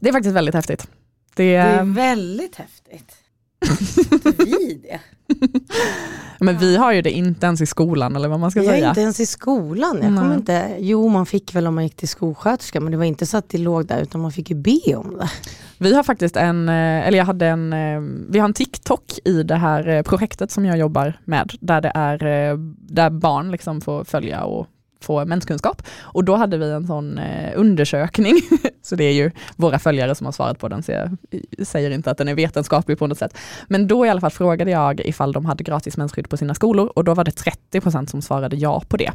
[0.00, 0.88] Det är faktiskt väldigt häftigt.
[1.34, 3.23] Det, det är väldigt häftigt
[4.44, 5.00] vi det?
[6.40, 8.88] Men vi har ju det inte ens i skolan eller vad man ska jag säga.
[8.88, 9.98] Inte ens i skolan.
[10.02, 13.04] Jag kommer inte, jo man fick väl om man gick till skolsköterska men det var
[13.04, 15.30] inte så att det låg där utan man fick ju be om det.
[15.78, 19.42] Vi har faktiskt en, eh, eller jag hade en, eh, vi har en TikTok i
[19.42, 22.18] det här eh, projektet som jag jobbar med där det är,
[22.94, 24.66] där barn liksom får följa och
[25.04, 25.82] få menskunskap.
[26.00, 28.34] Och då hade vi en sån eh, undersökning,
[28.82, 31.18] så det är ju våra följare som har svarat på den, så jag
[31.66, 33.38] säger inte att den är vetenskaplig på något sätt.
[33.68, 36.92] Men då i alla fall frågade jag ifall de hade gratis mensskydd på sina skolor
[36.96, 39.12] och då var det 30% som svarade ja på det.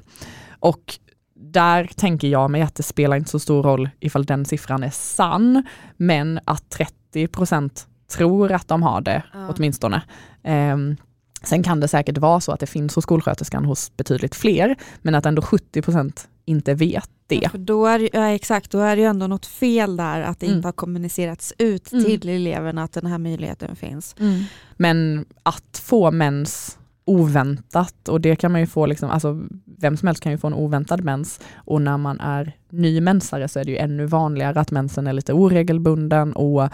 [0.60, 1.00] Och
[1.36, 4.90] där tänker jag mig att det spelar inte så stor roll ifall den siffran är
[4.90, 5.64] sann,
[5.98, 6.78] men att
[7.14, 9.54] 30% tror att de har det ja.
[9.56, 10.02] åtminstone.
[10.44, 10.98] Um,
[11.44, 15.16] Sen kan det säkert vara så att det finns hos skolsköterskan hos betydligt fler, men
[15.16, 17.40] att ändå 70% inte vet det.
[17.44, 20.46] Ja, då är, ja, exakt, då är det ju ändå något fel där att det
[20.46, 20.58] mm.
[20.58, 22.06] inte har kommunicerats ut mm.
[22.06, 24.16] till eleverna att den här möjligheten finns.
[24.20, 24.44] Mm.
[24.78, 30.08] Men att få mens oväntat och det kan man ju få, liksom, alltså, vem som
[30.08, 33.64] helst kan ju få en oväntad mens och när man är ny mensare så är
[33.64, 36.70] det ju ännu vanligare att mensen är lite oregelbunden och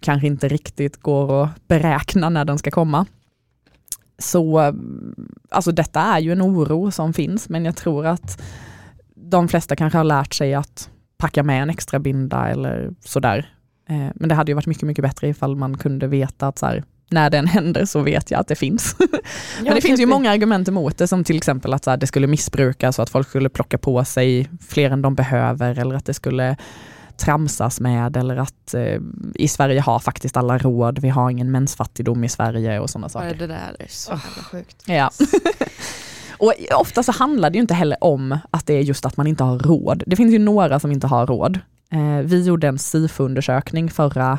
[0.00, 3.06] kanske inte riktigt går att beräkna när den ska komma.
[4.20, 4.74] Så
[5.48, 8.42] alltså detta är ju en oro som finns, men jag tror att
[9.14, 13.54] de flesta kanske har lärt sig att packa med en extra binda eller sådär.
[13.88, 16.66] Eh, men det hade ju varit mycket, mycket bättre ifall man kunde veta att så
[16.66, 18.96] här, när den händer så vet jag att det finns.
[19.64, 22.06] men det finns ju många argument emot det, som till exempel att så här, det
[22.06, 26.04] skulle missbrukas och att folk skulle plocka på sig fler än de behöver eller att
[26.04, 26.56] det skulle
[27.20, 29.00] tramsas med eller att eh,
[29.34, 33.34] i Sverige har faktiskt alla råd, vi har ingen mensfattigdom i Sverige och sådana saker.
[33.34, 34.82] Det där är så jävla sjukt.
[34.86, 35.10] Ja.
[36.38, 39.26] och ofta så handlar det ju inte heller om att det är just att man
[39.26, 40.02] inte har råd.
[40.06, 41.58] Det finns ju några som inte har råd.
[41.92, 44.38] Eh, vi gjorde en SIFO-undersökning förra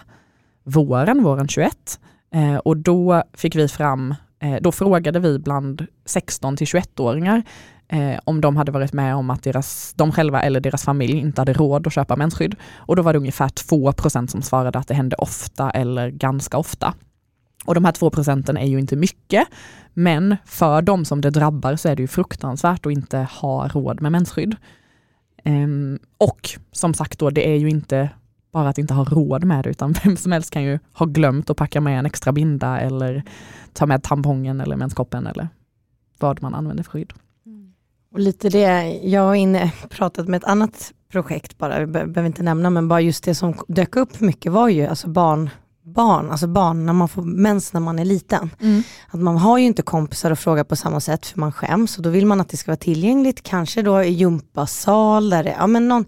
[0.63, 1.99] våren, våren 21,
[2.33, 7.43] eh, och då fick vi fram eh, då frågade vi bland 16 till 21-åringar
[7.91, 11.41] eh, om de hade varit med om att deras, de själva eller deras familj inte
[11.41, 12.55] hade råd att köpa mensskydd.
[12.75, 16.93] Och då var det ungefär 2% som svarade att det hände ofta eller ganska ofta.
[17.65, 19.47] Och de här 2 procenten är ju inte mycket,
[19.93, 24.01] men för de som det drabbar så är det ju fruktansvärt att inte ha råd
[24.01, 24.55] med mensskydd.
[25.45, 28.09] Um, och som sagt då, det är ju inte
[28.51, 31.49] bara att inte ha råd med det, utan vem som helst kan ju ha glömt
[31.49, 33.23] att packa med en extra binda eller
[33.73, 35.49] ta med tampongen eller menskoppen eller
[36.19, 37.13] vad man använder för skydd.
[38.13, 42.43] Och lite det, jag har inne pratat med ett annat projekt bara, vi behöver inte
[42.43, 45.49] nämna, men bara just det som dök upp mycket var ju alltså barn,
[45.83, 48.49] barn, alltså barn när man får mens när man är liten.
[48.61, 48.83] Mm.
[49.09, 52.03] Att man har ju inte kompisar att fråga på samma sätt för man skäms och
[52.03, 55.67] då vill man att det ska vara tillgängligt, kanske då i gympasal där det, ja
[55.67, 56.05] men någon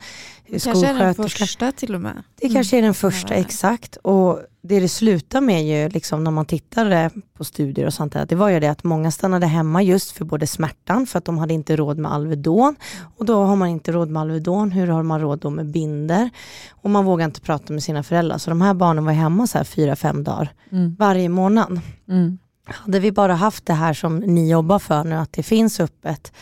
[0.63, 2.23] Kanske är den första till och med.
[2.35, 3.45] Det kanske är den första, mm.
[3.45, 3.95] exakt.
[3.95, 8.25] Och det det slutar med ju, liksom när man tittade på studier och sånt där,
[8.25, 11.37] det var ju det att många stannade hemma just för både smärtan, för att de
[11.37, 12.75] hade inte råd med Alvedon.
[13.17, 16.29] Och då har man inte råd med Alvedon, hur har man råd då med binder?
[16.71, 18.37] Och man vågar inte prata med sina föräldrar.
[18.37, 20.95] Så de här barnen var hemma så här fyra, fem dagar Mm.
[20.99, 21.79] varje månad.
[22.09, 22.37] Mm.
[22.65, 26.33] Hade vi bara haft det här som ni jobbar för nu, att det finns öppet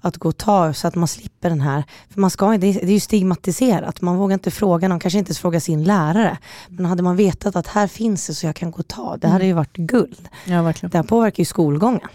[0.00, 2.72] att gå och ta så att man slipper den här, för man ska, det, är,
[2.72, 6.38] det är ju stigmatiserat, man vågar inte fråga någon, kanske inte ens fråga sin lärare.
[6.68, 9.28] Men hade man vetat att här finns det så jag kan gå och ta, det
[9.28, 10.28] hade ju varit guld.
[10.44, 10.90] Ja, verkligen.
[10.90, 12.08] Det här påverkar ju skolgången.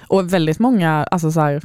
[0.00, 1.62] Och väldigt många, alltså så här,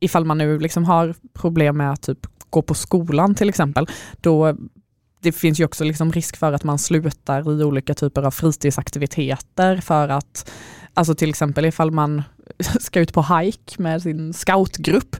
[0.00, 3.86] ifall man nu liksom har problem med att typ gå på skolan till exempel,
[4.20, 4.56] då
[5.26, 9.76] det finns ju också liksom risk för att man slutar i olika typer av fritidsaktiviteter
[9.76, 10.50] för att,
[10.94, 12.22] alltså till exempel ifall man
[12.80, 15.16] ska ut på hike med sin scoutgrupp,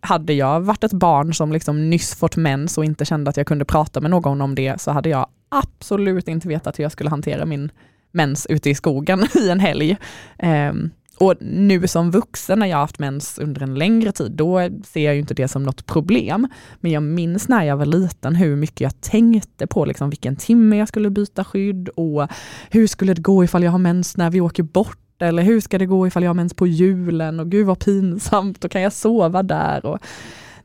[0.00, 3.46] hade jag varit ett barn som liksom nyss fått mens och inte kände att jag
[3.46, 7.10] kunde prata med någon om det så hade jag absolut inte vetat hur jag skulle
[7.10, 7.70] hantera min
[8.12, 9.96] mens ute i skogen i en helg.
[10.38, 14.68] Ehm, och nu som vuxen när jag har haft mens under en längre tid, då
[14.84, 16.48] ser jag ju inte det som något problem.
[16.80, 20.76] Men jag minns när jag var liten hur mycket jag tänkte på liksom vilken timme
[20.76, 22.28] jag skulle byta skydd och
[22.70, 25.78] hur skulle det gå ifall jag har mens när vi åker bort eller hur ska
[25.78, 28.92] det gå ifall jag har mens på julen och gud vad pinsamt och kan jag
[28.92, 29.86] sova där?
[29.86, 29.98] Och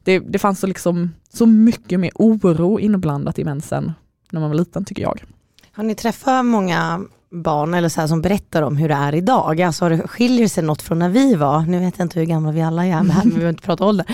[0.04, 3.92] det, det fanns så, liksom, så mycket mer oro inblandat i mensen
[4.32, 5.24] när man var liten tycker jag.
[5.72, 7.02] Har ni träffat många
[7.32, 9.62] barn eller så här, som berättar om hur det är idag?
[9.62, 11.62] Alltså, det- skiljer sig något från när vi var?
[11.62, 13.86] Nu vet jag inte hur gamla vi alla är, men här, vi behöver inte prata
[13.86, 14.06] ålder.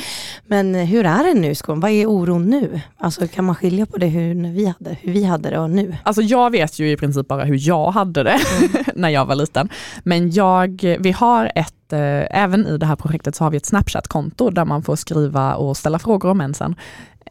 [0.47, 1.79] Men eh, hur är det nu i skolan?
[1.79, 2.81] Vad är oron nu?
[2.97, 5.69] Alltså, kan man skilja på det hur, när vi hade, hur vi hade det och
[5.69, 5.95] nu?
[6.03, 8.39] Alltså jag vet ju i princip bara hur jag hade det
[8.95, 9.69] när jag var liten.
[10.03, 13.65] Men jag, vi har ett, eh, även i det här projektet så har vi ett
[13.65, 16.75] Snapchat-konto där man får skriva och ställa frågor om mensen.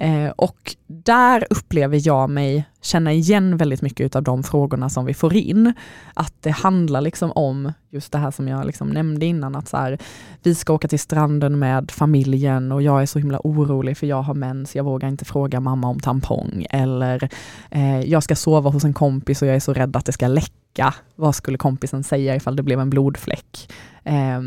[0.00, 5.14] Eh, och där upplever jag mig känna igen väldigt mycket av de frågorna som vi
[5.14, 5.72] får in.
[6.14, 9.76] Att det handlar liksom om just det här som jag liksom nämnde innan, att så
[9.76, 9.98] här,
[10.42, 14.22] vi ska åka till stranden med familjen och jag är så himla orolig för jag
[14.22, 16.66] har mens, jag vågar inte fråga mamma om tampong.
[16.70, 17.28] Eller
[17.70, 20.28] eh, jag ska sova hos en kompis och jag är så rädd att det ska
[20.28, 20.94] läcka.
[21.14, 23.72] Vad skulle kompisen säga ifall det blev en blodfläck?
[24.04, 24.40] Eh,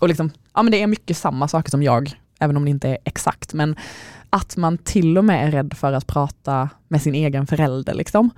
[0.00, 2.88] och liksom, ja, men det är mycket samma saker som jag, även om det inte
[2.88, 3.54] är exakt.
[3.54, 3.76] Men
[4.34, 7.94] att man till och med är rädd för att prata med sin egen förälder.
[7.94, 8.30] Liksom.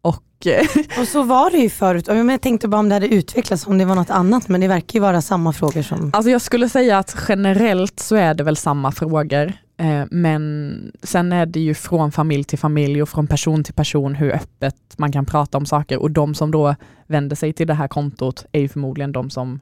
[0.00, 0.66] Och eh,
[1.00, 2.06] Och så var det ju förut.
[2.08, 4.94] Jag tänkte bara om det hade utvecklats, om det var något annat, men det verkar
[4.94, 6.10] ju vara samma frågor som...
[6.12, 9.52] Alltså jag skulle säga att generellt så är det väl samma frågor.
[9.76, 14.14] Eh, men sen är det ju från familj till familj och från person till person
[14.14, 15.98] hur öppet man kan prata om saker.
[15.98, 16.74] Och de som då
[17.06, 19.60] vänder sig till det här kontot är ju förmodligen de som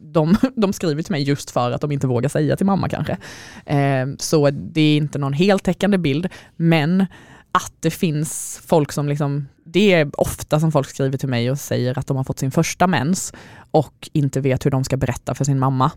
[0.00, 3.16] de, de skriver till mig just för att de inte vågar säga till mamma kanske.
[3.66, 7.06] Eh, så det är inte någon heltäckande bild, men
[7.52, 11.58] att det finns folk som liksom, det är ofta som folk skriver till mig och
[11.58, 13.32] säger att de har fått sin första mens
[13.70, 15.92] och inte vet hur de ska berätta för sin mamma.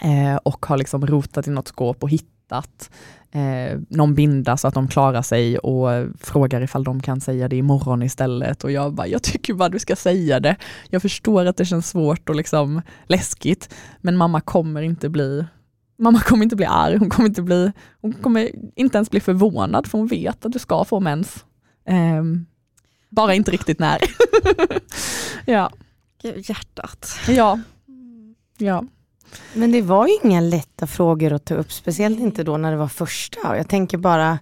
[0.00, 2.90] Eh, och har liksom rotat i något skåp och hittat
[3.32, 5.88] eh, någon binda så att de klarar sig och
[6.20, 8.64] frågar ifall de kan säga det imorgon istället.
[8.64, 10.56] Och jag bara, jag tycker bara du ska säga det.
[10.90, 15.44] Jag förstår att det känns svårt och liksom läskigt, men mamma kommer inte bli
[15.98, 19.86] Mamma kommer inte bli arg, hon kommer inte bli, hon kommer inte ens bli förvånad
[19.86, 21.44] för hon vet att du ska få mens.
[21.86, 22.46] Ehm,
[23.08, 23.98] bara inte riktigt när.
[25.46, 25.70] ja,
[26.22, 27.08] hjärtat.
[27.28, 27.60] ja,
[28.58, 28.84] ja.
[29.54, 32.76] Men det var ju inga lätta frågor att ta upp, speciellt inte då när det
[32.76, 33.56] var första.
[33.56, 34.38] Jag tänker bara,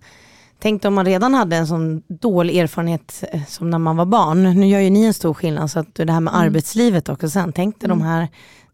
[0.58, 4.42] tänk om man redan hade en sån dålig erfarenhet eh, som när man var barn.
[4.42, 6.46] Nu gör ju ni en stor skillnad, så att det här med Mm.
[6.46, 7.52] arbetslivet också sen.
[7.52, 8.06] Tänk dig de Mm.
[8.12, 8.28] här,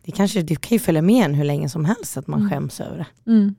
[0.04, 2.50] det kanske det kan ju följa med en hur länge som helst att man Mm.
[2.50, 3.30] skäms över det.
[3.30, 3.54] Mm.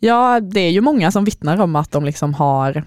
[0.00, 2.84] Ja, det är ju många som vittnar om att de liksom har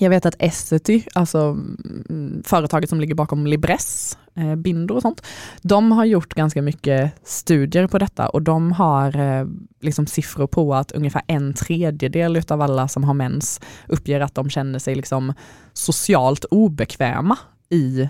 [0.00, 5.22] jag vet att Essity, alltså mm, företaget som ligger bakom Libress, eh, bindor och sånt,
[5.62, 9.46] de har gjort ganska mycket studier på detta och de har eh,
[9.80, 14.50] liksom siffror på att ungefär en tredjedel av alla som har mens uppger att de
[14.50, 15.32] känner sig liksom
[15.72, 18.08] socialt obekväma i eh,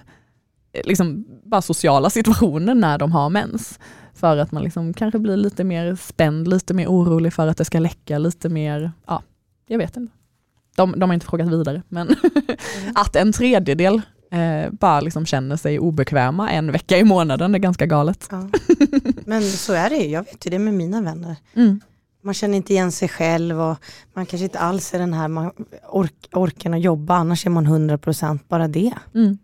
[0.85, 3.79] liksom bara sociala situationer när de har mens.
[4.15, 7.65] För att man liksom kanske blir lite mer spänd, lite mer orolig för att det
[7.65, 9.23] ska läcka, lite mer, ja,
[9.67, 10.20] jag vet inte.
[10.81, 12.09] De, de har inte frågat vidare, men
[12.95, 17.87] att en tredjedel eh, bara liksom känner sig obekväma en vecka i månaden är ganska
[17.87, 18.29] galet.
[18.31, 18.49] Ja.
[19.25, 21.37] Men så är det ju, jag vet ju det med mina vänner.
[21.55, 21.81] Mm.
[22.23, 23.77] Man känner inte igen sig själv och
[24.15, 25.51] man kanske inte alls är den här man
[25.89, 28.95] ork, orken att jobba, annars är man 100% bara det.
[29.15, 29.39] Mm.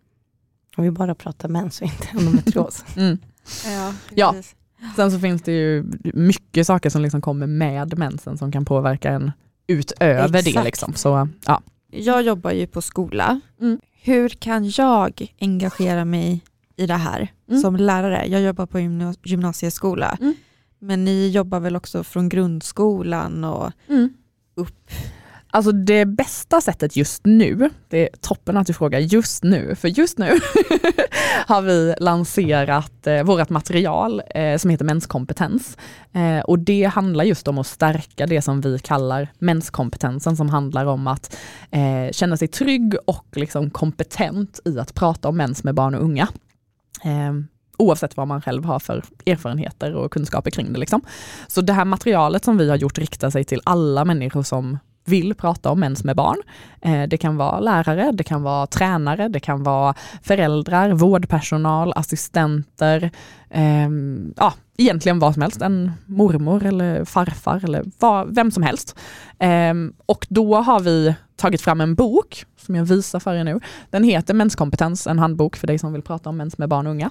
[0.76, 2.84] Om vi bara pratar mens och inte endometrios.
[2.96, 3.18] Mm.
[3.66, 4.34] Ja, Ja.
[4.96, 9.10] Sen så finns det ju mycket saker som liksom kommer med mensen som kan påverka
[9.10, 9.32] en
[9.66, 10.38] utöver det.
[10.38, 10.64] Exakt.
[10.64, 10.94] Liksom.
[10.94, 11.62] Så, ja.
[11.90, 13.40] Jag jobbar ju på skola.
[13.60, 13.78] Mm.
[14.02, 16.40] hur kan jag engagera mig
[16.76, 17.60] i det här Mm.
[17.60, 18.26] som lärare?
[18.26, 20.34] Jag jobbar på gymna- gymnasieskola, Mm.
[20.78, 23.72] men ni jobbar väl också från grundskolan och
[24.54, 24.90] upp?
[25.56, 29.88] Alltså det bästa sättet just nu, det är toppen att du frågar just nu, för
[29.88, 30.26] just nu
[31.46, 35.76] har vi lanserat eh, vårt material eh, som heter Menskompetens.
[36.12, 40.86] Eh, och det handlar just om att stärka det som vi kallar menskompetensen som handlar
[40.86, 41.36] om att
[41.70, 46.02] eh, känna sig trygg och liksom kompetent i att prata om mens med barn och
[46.02, 46.28] unga.
[47.04, 47.32] Eh,
[47.78, 50.78] oavsett vad man själv har för erfarenheter och kunskaper kring det.
[50.78, 51.00] Liksom.
[51.48, 55.34] Så det här materialet som vi har gjort riktar sig till alla människor som vill
[55.34, 56.36] prata om mens med barn.
[56.80, 63.10] Eh, det kan vara lärare, det kan vara tränare, det kan vara föräldrar, vårdpersonal, assistenter,
[63.50, 63.88] eh,
[64.36, 68.98] ja, egentligen vad som helst, en mormor eller farfar eller vad, vem som helst.
[69.38, 69.74] Eh,
[70.06, 73.60] och då har vi tagit fram en bok som jag visar för er nu.
[73.90, 76.92] Den heter Menskompetens, en handbok för dig som vill prata om mens med barn och
[76.92, 77.10] unga.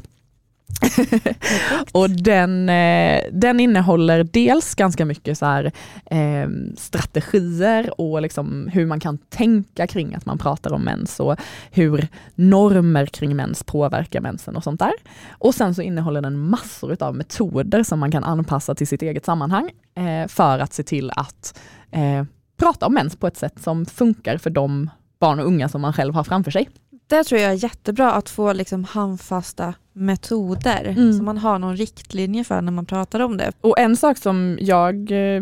[1.91, 5.71] och den, eh, den innehåller dels ganska mycket så här,
[6.06, 11.36] eh, strategier och liksom hur man kan tänka kring att man pratar om mens och
[11.71, 14.93] hur normer kring mens påverkar mensen och sånt där.
[15.30, 19.25] Och sen så innehåller den massor av metoder som man kan anpassa till sitt eget
[19.25, 21.60] sammanhang eh, för att se till att
[21.91, 22.23] eh,
[22.58, 25.93] prata om mens på ett sätt som funkar för de barn och unga som man
[25.93, 26.69] själv har framför sig.
[27.08, 31.13] Det tror jag är jättebra att få liksom handfasta metoder Mm.
[31.13, 33.52] så man har någon riktlinje för när man pratar om det.
[33.62, 35.41] Och en sak som jag, eh,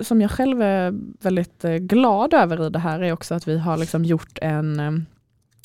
[0.00, 3.58] som jag själv är väldigt eh, glad över i det här är också att vi
[3.58, 4.92] har liksom gjort en eh,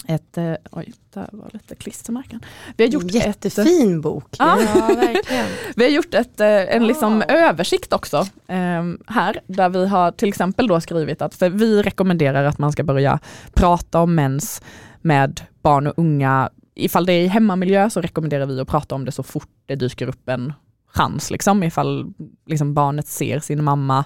[0.07, 0.37] ett,
[0.71, 2.39] oj, där var lite klistermärken.
[2.77, 4.35] Vi har gjort ett, Jättefin bok.
[4.39, 4.57] Ja.
[4.75, 5.45] Ja, verkligen.
[5.75, 7.23] Vi har gjort ett, en liksom Wow.
[7.29, 12.43] översikt också eh, här, där vi har till exempel då skrivit att för vi rekommenderar
[12.43, 13.19] att man ska börja
[13.53, 14.61] prata om mens
[15.01, 16.49] med barn och unga.
[16.75, 19.75] Ifall det är i hemmamiljö så rekommenderar vi att prata om det så fort det
[19.75, 20.53] dyker upp en
[20.87, 21.31] chans.
[21.31, 21.63] Liksom.
[21.63, 22.13] Ifall
[22.45, 24.05] liksom, barnet ser sin mamma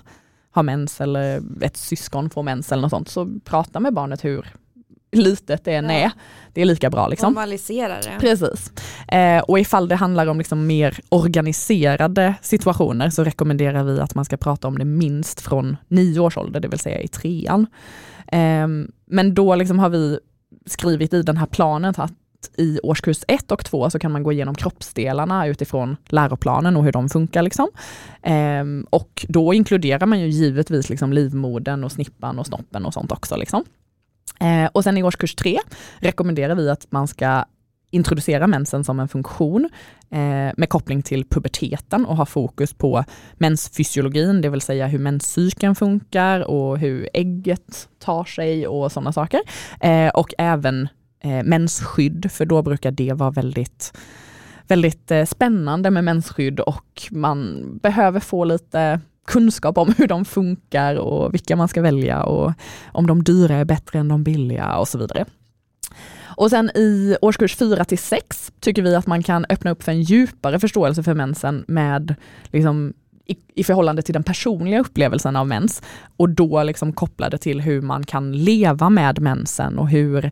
[0.54, 4.48] ha mens eller ett syskon får mens eller något sånt, så prata med barnet hur
[5.12, 5.92] litet det än Ja.
[5.92, 6.12] är.
[6.54, 7.08] Det är lika bra.
[7.08, 7.34] Liksom.
[7.34, 8.18] Normalisera det.
[8.20, 8.72] Precis.
[9.08, 14.26] Eh, och ifall det handlar om liksom mer organiserade situationer så rekommenderar vi att man
[14.26, 17.68] ska prata om det minst från nio års ålder, det vill säga i trean.
[18.28, 18.68] Eh,
[19.06, 20.20] men då liksom har vi
[20.66, 22.14] skrivit i den här planen att
[22.58, 26.92] i årskurs 1 och 2 så kan man gå igenom kroppsdelarna utifrån läroplanen och hur
[26.92, 27.42] de funkar.
[27.42, 27.68] Liksom.
[28.22, 33.12] Ehm, och då inkluderar man ju givetvis liksom livmodern och snippan och snoppen och sånt
[33.12, 33.36] också.
[33.36, 33.64] Liksom.
[34.40, 35.60] Ehm, och sen i årskurs 3
[36.00, 37.46] rekommenderar vi att man ska
[37.96, 39.70] introducera mensen som en funktion
[40.10, 43.04] eh, med koppling till puberteten och ha fokus på
[43.34, 49.40] mensfysiologin, det vill säga hur menscykeln funkar och hur ägget tar sig och sådana saker.
[49.80, 50.88] Eh, och även
[51.24, 53.94] eh, mensskydd, för då brukar det vara väldigt
[54.68, 60.96] väldigt eh, spännande med mensskydd och man behöver få lite kunskap om hur de funkar
[60.96, 62.54] och vilka man ska välja och
[62.86, 65.26] om de dyra är bättre än de billiga och så vidare.
[66.36, 69.92] Och sen i årskurs 4 till 6 tycker vi att man kan öppna upp för
[69.92, 72.16] en djupare förståelse för mensen med
[72.52, 72.94] liksom,
[73.26, 75.82] i, i förhållande till den personliga upplevelsen av mens
[76.18, 80.32] och då liksom kopplade till hur man kan leva med mensen och hur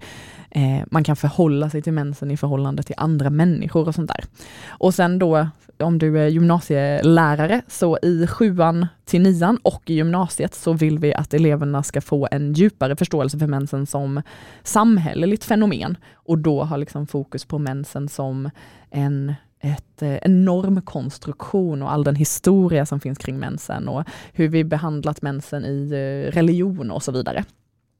[0.51, 4.25] eh, man kan förhålla sig till mensen i förhållande till andra människor och sånt där.
[4.67, 5.47] Och sen då
[5.83, 11.13] om du är gymnasielärare så i sjuan till nian och i gymnasiet så vill vi
[11.13, 14.21] att eleverna ska få en djupare förståelse för mensen som
[14.63, 18.49] samhälleligt fenomen och då ha liksom fokus på mensen som
[18.91, 24.47] en ett, eh, en normkonstruktion och all den historia som finns kring mensen och hur
[24.47, 27.43] vi behandlat mensen i eh, religion och så vidare.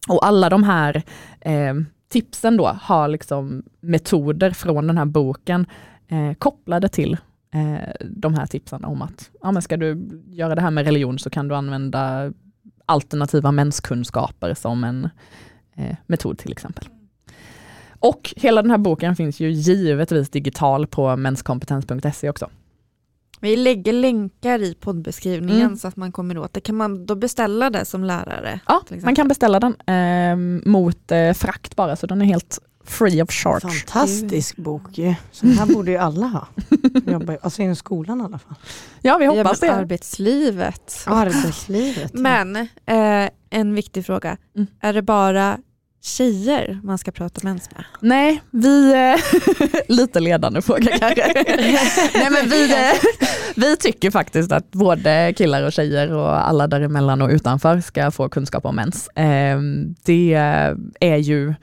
[0.10, 1.04] Och alla de här
[1.42, 1.74] eh,
[2.10, 5.66] tipsen då har liksom metoder från den här boken
[6.08, 7.18] eh, kopplade till
[8.00, 11.30] de här tipsen om att ja, men ska du göra det här med religion så
[11.30, 12.34] kan du använda
[12.86, 15.10] alternativa menskunskaper som en
[15.76, 16.88] eh, metod till exempel.
[18.00, 22.50] Och hela den här boken finns ju givetvis digital på menskompetens.se också.
[23.40, 25.78] Vi lägger länkar i poddbeskrivningen Mm.
[25.78, 26.62] så att man kommer åt det.
[26.62, 28.60] Kan man då beställa det som lärare?
[28.68, 30.36] Ja, man kan beställa den eh,
[30.70, 33.62] mot eh, frakt bara så den är helt free of charge.
[33.62, 35.16] Fantastisk bok ju.
[35.32, 36.48] Så den här borde ju alla ha.
[37.12, 38.56] Jobbar, alltså inom skolan i alla fall.
[39.02, 39.74] Ja, vi hoppas det.
[39.74, 41.04] Arbetslivet.
[41.06, 42.12] arbetslivet.
[42.14, 42.20] ja.
[42.20, 42.56] Men
[42.86, 44.38] eh, en viktig fråga.
[44.56, 44.68] Mm.
[44.82, 45.58] Är det bara
[46.02, 47.86] tjejer man ska prata mens med?
[48.00, 48.94] Nej, vi...
[48.94, 49.16] eh,
[49.88, 51.34] lite ledande fråga kanske.
[52.16, 52.94] Nej, men vi, eh,
[53.56, 58.30] vi tycker faktiskt att både killar och tjejer och alla däremellan och utanför ska få
[58.30, 59.08] kunskap om mens.
[59.08, 59.60] Eh,
[60.04, 60.34] Det
[61.00, 61.54] är ju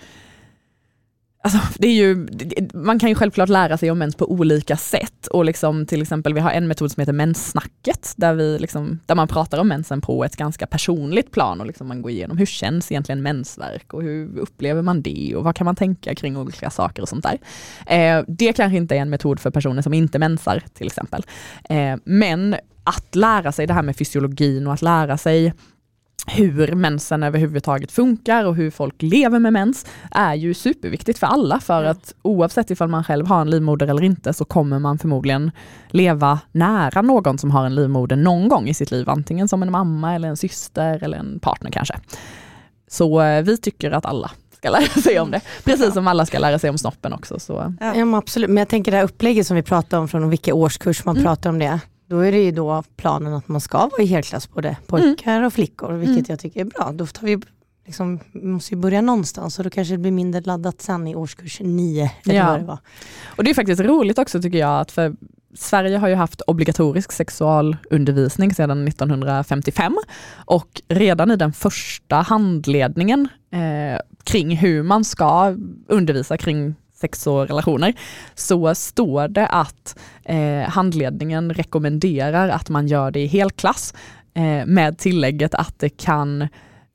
[1.42, 2.28] Alltså, det är ju,
[2.74, 6.34] man kan ju självklart lära sig om mens på olika sätt och liksom, till exempel
[6.34, 10.00] vi har en metod som heter menssnacket där, vi liksom, där man pratar om mensen
[10.00, 14.02] på ett ganska personligt plan och liksom man går igenom hur känns egentligen mensvärk och
[14.02, 17.38] hur upplever man det och vad kan man tänka kring olika saker och sånt där.
[17.86, 21.24] Eh, det kanske inte är en metod för personer som inte mensar till exempel.
[21.68, 25.54] Eh, men att lära sig det här med fysiologin och att lära sig
[26.26, 31.60] hur mensen överhuvudtaget funkar och hur folk lever med mens är ju superviktigt för alla
[31.60, 35.50] för att oavsett ifall man själv har en livmoder eller inte så kommer man förmodligen
[35.88, 39.70] leva nära någon som har en livmoder någon gång i sitt liv, antingen som en
[39.70, 41.94] mamma eller en syster eller en partner kanske.
[42.88, 46.38] Så eh, vi tycker att alla ska lära sig om det, precis som alla ska
[46.38, 47.38] lära sig om snoppen också.
[47.38, 47.74] Så.
[47.80, 47.94] Ja.
[47.96, 51.04] ja absolut, men jag tänker det här upplägget som vi pratade om från vilka årskurs
[51.04, 51.24] man mm.
[51.24, 51.80] pratar om det.
[52.10, 55.46] Då är det ju då planen att man ska vara i helklass både pojkar mm.
[55.46, 56.26] och flickor, vilket mm.
[56.28, 56.92] jag tycker är bra.
[56.92, 57.40] Då tar vi
[57.86, 61.60] liksom, måste ju börja någonstans och då kanske det blir mindre laddat sen i årskurs
[61.60, 62.10] 9.
[62.24, 62.58] ja.
[62.58, 62.78] det
[63.36, 65.16] Och det är faktiskt roligt också tycker jag, att för
[65.54, 69.98] Sverige har ju haft obligatorisk sexualundervisning sedan 1955
[70.44, 75.56] och redan i den första handledningen eh, kring hur man ska
[75.88, 77.94] undervisa kring sex och relationer,
[78.34, 83.94] så står det att eh, handledningen rekommenderar att man gör det i helklass
[84.34, 86.42] eh, med tillägget att det kan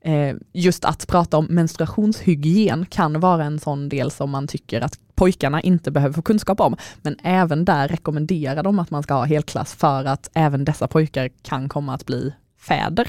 [0.04, 4.98] eh, just att prata om menstruationshygien kan vara en sån del som man tycker att
[5.14, 6.76] pojkarna inte behöver få kunskap om.
[7.02, 11.30] Men även där rekommenderar de att man ska ha helklass för att även dessa pojkar
[11.42, 12.32] kan komma att bli
[12.66, 13.08] fäder.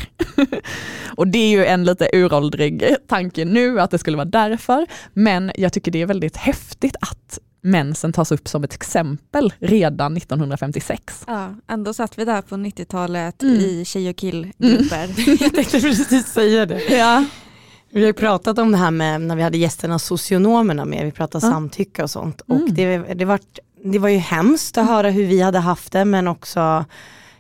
[1.15, 5.51] och det är ju en lite uråldrig tanke nu att det skulle vara därför, men
[5.55, 11.23] jag tycker det är väldigt häftigt att mensen tas upp som ett exempel redan 1956.
[11.27, 13.55] Ja, ändå satt vi där på 90-talet mm.
[13.55, 15.03] i tjej och killgrupper.
[15.03, 15.37] Mm.
[15.39, 16.97] jag tänkte precis säga det.
[16.97, 17.25] Ja.
[17.89, 21.45] Vi har pratat om det här med när vi hade gästerna socionomerna med, vi pratade
[21.45, 21.51] ja.
[21.51, 22.41] samtycke och sånt.
[22.41, 22.73] Och mm.
[22.73, 23.39] det, det, var,
[23.83, 26.85] det var ju hemskt att höra hur vi hade haft det men också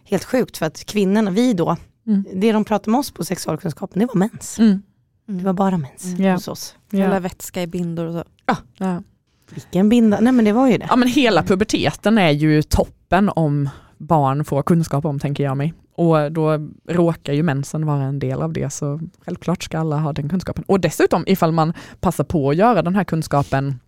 [0.03, 1.77] helt sjukt för att kvinnorna, vi då,
[2.07, 2.25] Mm.
[2.33, 4.59] Det de pratade med oss på sexualkunskapen, det var mens.
[4.59, 4.81] Mm.
[5.25, 6.33] Det var bara mens mm.
[6.33, 6.75] hos oss.
[6.91, 8.23] Hela vätska i bindor och så.
[8.45, 8.55] Ja.
[8.77, 9.03] ja.
[9.49, 10.85] Vilken binda, nej men det var ju det.
[10.89, 15.73] Ja men hela puberteten är ju toppen om barn får kunskap om tänker jag mig.
[15.95, 20.13] Och då råkar ju mensen vara en del av det så självklart ska alla ha
[20.13, 20.63] den kunskapen.
[20.67, 23.79] Och dessutom ifall man passar på att göra den här kunskapen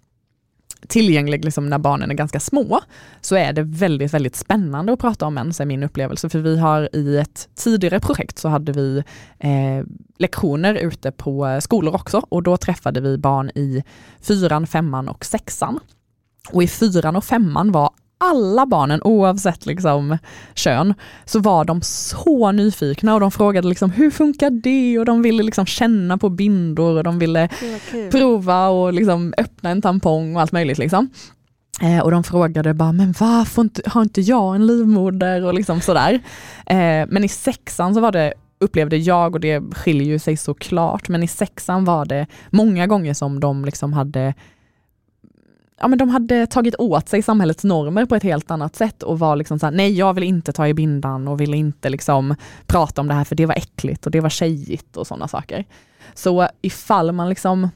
[0.88, 2.80] tillgänglig liksom när barnen är ganska små,
[3.22, 6.30] så är det väldigt, väldigt spännande att prata om mens, är min upplevelse.
[6.30, 9.04] För vi har i ett tidigare projekt så hade vi
[9.40, 9.86] eh,
[10.18, 13.84] lektioner ute på skolor också och då träffade vi barn i
[14.22, 15.80] fyran, femman och sexan.
[16.50, 17.90] Och i fyran och femman var
[18.20, 20.18] alla barnen oavsett liksom
[20.54, 20.94] kön
[21.26, 25.44] så var de så nyfikna och de frågade liksom hur funkar det och de ville
[25.44, 27.50] liksom känna på bindor och de ville
[28.12, 30.78] prova och liksom öppna en tampong och allt möjligt.
[30.78, 31.10] Liksom.
[31.82, 36.14] Eh, och de frågade bara, men varför har inte jag en livmoder och liksom sådär.
[36.66, 41.10] Eh, men i sexan så var det upplevde jag, och det skiljer ju sig såklart,
[41.10, 44.34] men i sexan var det många gånger som de liksom hade
[45.80, 49.20] ja, men de hade tagit åt sig samhällets normer på ett helt annat sätt och
[49.20, 53.02] var liksom såhär, nej jag vill inte ta i bindan och vill inte liksom prata
[53.02, 55.66] om det här för det var äckligt och det var tjejigt och sådana saker.
[56.14, 57.70] Så ifall man liksom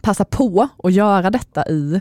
[0.00, 2.00] passar på att göra detta i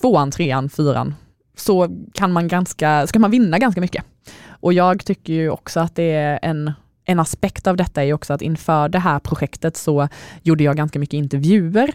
[0.00, 1.14] tvåan, trean, fyran,
[1.56, 4.04] så kan man, ganska, ska man vinna ganska mycket.
[4.48, 6.72] Och jag tycker ju också att det är en
[7.04, 10.08] en aspekt av detta är också att inför det här projektet så
[10.42, 11.94] gjorde jag ganska mycket intervjuer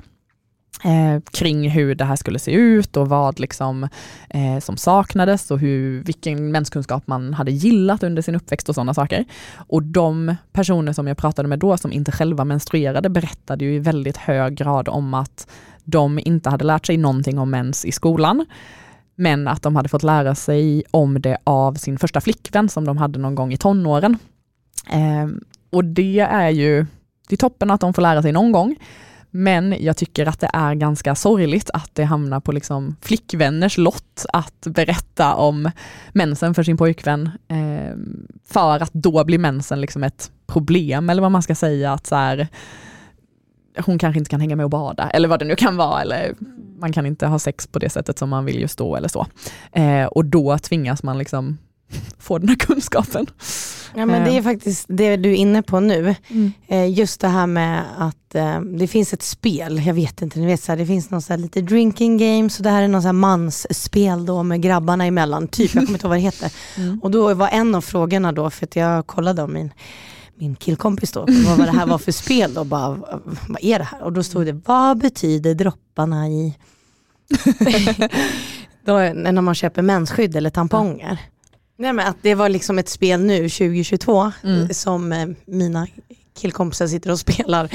[0.84, 3.84] Eh, kring hur det här skulle se ut och vad liksom,
[4.30, 8.94] eh, som saknades och hur, vilken menskunskap man hade gillat under sin uppväxt och sådana
[8.94, 9.26] saker.
[9.56, 13.80] Och de personer som jag pratade med då som inte själva menstruerade berättade ju i
[13.80, 15.48] väldigt hög grad om att
[15.84, 18.46] de inte hade lärt sig någonting om mens i skolan,
[19.16, 22.98] men att de hade fått lära sig om det av sin första flickvän som de
[22.98, 24.18] hade någon gång i tonåren.
[24.90, 25.28] Eh,
[25.70, 26.86] och det är ju,
[27.30, 28.76] det är toppen att de får lära sig någon gång,
[29.38, 34.26] men jag tycker att det är ganska sorgligt att det hamnar på liksom flickvänners lott
[34.34, 35.72] att berätta om
[36.14, 37.30] mensen för sin pojkvän.
[37.48, 37.96] Eh,
[38.48, 41.94] för att då blir mensen liksom ett problem eller vad man ska säga.
[41.94, 42.48] att så här,
[43.86, 46.02] Hon kanske inte kan hänga med och bada eller vad det nu kan vara.
[46.02, 46.36] Eller
[46.80, 49.28] man kan inte ha sex på det sättet som man vill just då eller så.
[49.72, 51.58] Eh, och då tvingas man liksom
[52.20, 53.28] få den här kunskapen.
[53.96, 54.44] Ja men det är eh.
[54.44, 56.16] faktiskt det du är inne på nu.
[56.28, 56.52] Mm.
[56.68, 60.46] Eh, just det här med att eh, det finns ett spel, jag vet inte, ni
[60.46, 63.02] vet så här, det finns någon så lite drinking games och det här är någon
[63.02, 66.52] så här mansspel då med grabbarna emellan, typ, jag kommer inte ihåg vad det heter.
[66.78, 67.00] Mm.
[67.04, 69.72] Och då var en av frågorna då, för att jag kollade om min
[70.38, 71.26] min killkompis då,
[71.58, 72.98] vad det här var för spel då, bara,
[73.48, 74.02] vad är det här?
[74.02, 76.58] Och då stod det, vad betyder dropparna i
[78.86, 81.20] då, när man köper mensskydd eller tamponger.
[81.78, 84.70] Nej, men att det var liksom ett spel nu 2022 Mm.
[84.74, 85.88] som eh, mina
[86.40, 87.66] killkompisar sitter och spelar.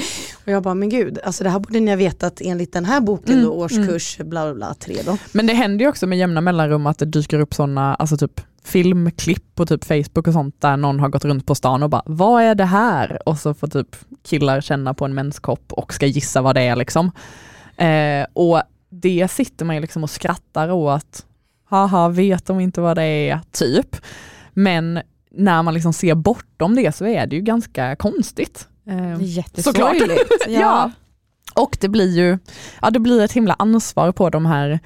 [0.45, 3.01] Och jag bara, men gud, alltså det här borde ni ha vetat enligt den här
[3.01, 5.17] boken Mm, då, årskurs bla bla bla 3 då.
[5.31, 8.41] Men det händer ju också med jämna mellanrum att det dyker upp sådana alltså typ
[8.63, 12.03] filmklipp på typ Facebook och sånt där någon har gått runt på stan och bara
[12.05, 13.29] vad är det här?
[13.29, 16.75] Och så får typ killar känna på en menskopp och ska gissa vad det är
[16.75, 17.11] liksom.
[17.77, 21.25] Eh, och det sitter man ju liksom och skrattar åt.
[21.71, 23.39] Haha, vet de inte vad det är?
[23.51, 23.95] Typ.
[24.53, 25.01] Men
[25.31, 28.67] när man liksom ser bortom det så är det ju ganska konstigt.
[28.87, 30.31] Eh, Jättesorgligt.
[30.47, 30.91] Ja.
[31.55, 32.37] Och det blir ju
[32.81, 34.79] ja, det blir ett himla ansvar på de här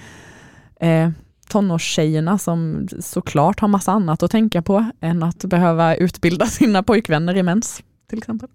[0.80, 1.10] eh,
[1.50, 7.38] tonårstjejerna som såklart har massa annat att tänka på än att behöva utbilda sina pojkvänner
[7.38, 8.50] i mens till exempel.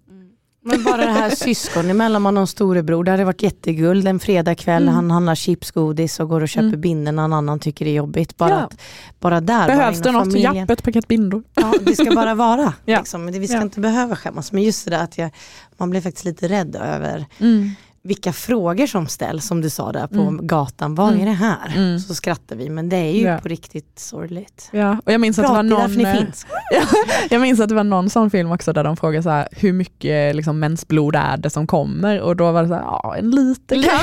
[0.63, 4.19] Men bara det här syskon emellan, man har en storebror, det hade varit jätteguld en
[4.19, 4.95] fredagkväll, Mm.
[4.95, 6.81] han handlar chips, godis och går och köper Mm.
[6.81, 8.37] binden när någon annan tycker det är jobbigt.
[8.37, 8.55] Bara, Ja.
[8.55, 8.81] att,
[9.19, 10.55] bara där, Behövs bara det något, familjen.
[10.55, 11.43] japp ett paket bindor.
[11.55, 12.73] Ja, det ska bara vara.
[12.85, 12.97] Ja.
[12.99, 13.25] liksom.
[13.31, 13.61] Vi ska Ja.
[13.63, 14.51] inte behöva skämmas.
[14.51, 15.29] Men just det där att jag,
[15.77, 17.69] man blir faktiskt lite rädd över Mm.
[18.03, 20.47] Vilka frågor som ställs, som du sa där på Mm.
[20.47, 20.95] gatan.
[20.95, 21.21] Vad Mm.
[21.21, 21.73] är det här?
[21.75, 21.99] Mm.
[21.99, 23.37] Så skrattar vi, men det är ju Ja.
[23.37, 24.69] på riktigt sorgligt.
[24.71, 26.45] Ja, och jag minns att det var någon, eh, finns.
[27.29, 29.73] jag minns att det var någon sån film också där de frågade så här, hur
[29.73, 32.19] mycket liksom, mensblod är det som kommer?
[32.21, 33.97] Och då var det så här, ja en liter kanske.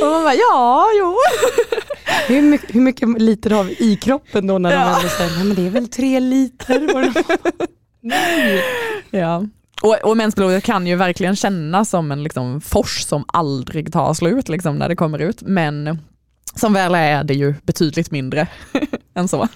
[0.04, 1.16] och man bara, ja, jo.
[2.34, 4.96] Hur mycket, hur mycket liter har vi i kroppen då när de Ja.
[4.96, 6.80] ändå säger, nej men det är väl tre liter.
[8.00, 8.62] Nej.
[9.10, 9.44] Ja.
[9.84, 14.48] Och, och mensblodet kan ju verkligen kännas som en liksom, fors som aldrig tar slut
[14.48, 15.42] liksom, när det kommer ut.
[15.42, 15.98] Men
[16.54, 18.46] som väl är det ju betydligt mindre
[19.14, 19.48] än så.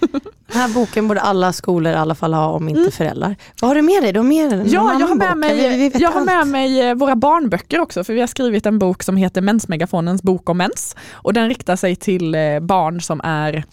[0.51, 2.91] Den här boken borde alla skolor i alla fall ha om inte Mm.
[2.91, 3.35] föräldrar.
[3.61, 4.13] Vad har du med dig?
[4.13, 5.51] Du har med dig Ja, jag har med bok?
[5.51, 8.65] Vi, vi mig, jag har med mig eh, våra barnböcker också för vi har skrivit
[8.65, 10.95] en bok som heter Mensmegafonens bok om mens.
[11.11, 13.63] Och den riktar sig till eh, barn som är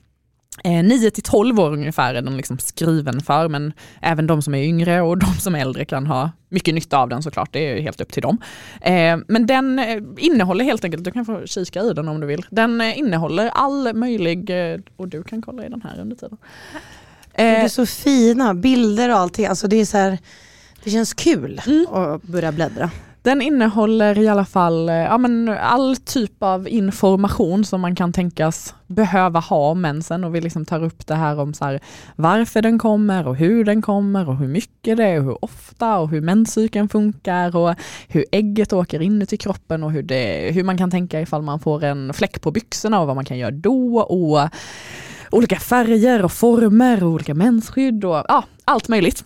[0.64, 4.54] Eh, 9 till 12 år ungefär är den liksom skriven för men även de som
[4.54, 7.58] är yngre och de som är äldre kan ha mycket nytta av den såklart, det
[7.58, 8.38] är helt upp till dem.
[8.80, 12.26] Eh, men den eh, innehåller helt enkelt, du kan få kika i den om du
[12.26, 16.16] vill, den eh, innehåller all möjlig, eh, och du kan kolla i den här under
[16.16, 16.38] tiden.
[17.36, 19.46] Det är Eh, så fina bilder och allting.
[19.46, 20.18] Alltså det, är så här,
[20.84, 21.86] det känns kul Mm.
[21.86, 22.90] att börja bläddra.
[23.26, 28.12] Den innehåller i alla fall eh, ja, men all typ av information som man kan
[28.12, 31.80] tänkas behöva ha om mensen och vi liksom tar upp det här om så här,
[32.16, 35.98] varför den kommer och hur den kommer och hur mycket det är och hur ofta
[35.98, 37.74] och hur menscykeln funkar och
[38.08, 41.84] hur ägget åker inuti kroppen och hur, det, hur man kan tänka ifall man får
[41.84, 44.48] en fläck på byxorna och vad man kan göra då och
[45.30, 49.24] olika färger och former och olika mensskydd och ja, allt möjligt.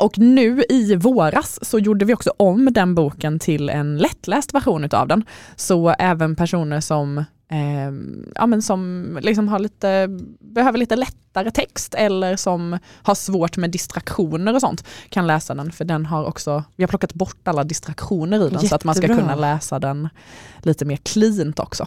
[0.00, 4.84] Och nu i våras så gjorde vi också om den boken till en lättläst version
[4.84, 5.24] utav den.
[5.56, 7.18] Så även personer som,
[7.50, 7.92] eh,
[8.34, 10.08] ja, men som liksom har lite,
[10.40, 15.72] behöver lite lättare text eller som har svårt med distraktioner och sånt kan läsa den.
[15.72, 18.94] För den har också, vi har plockat bort alla distraktioner i den så att man
[18.94, 19.22] ska Jättebra.
[19.22, 20.08] kunna läsa den
[20.62, 21.86] lite mer cleant också.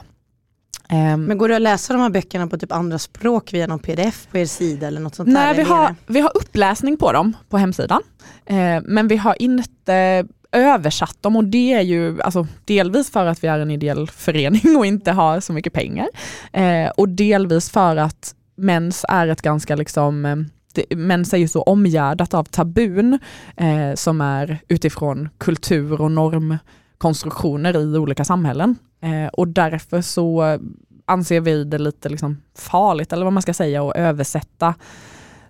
[0.89, 3.79] Ehm, Men går det att läsa de här böckerna på typ andra språk via någon
[3.79, 5.33] pdf på er sida eller något sånt där?
[5.33, 8.01] Nej, vi har, vi har uppläsning på dem på hemsidan.
[8.45, 13.43] Eh, men vi har inte översatt dem och det är ju alltså, delvis för att
[13.43, 16.07] vi är en ideell förening och inte har så mycket pengar.
[16.51, 21.61] Eh, och delvis för att mens är ett ganska liksom det, mens är ju så
[21.61, 23.19] omgärdat av tabun
[23.57, 28.75] eh, som är utifrån kultur och normkonstruktioner i olika samhällen.
[29.03, 30.59] Eh, och därför så
[31.05, 34.75] anser vi det lite liksom farligt, eller vad man ska säga, att översätta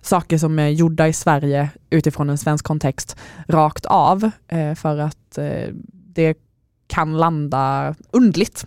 [0.00, 3.16] saker som är gjorda i Sverige utifrån en svensk kontext
[3.48, 6.38] rakt av eh, för att eh, det
[6.86, 8.66] kan landa undligt.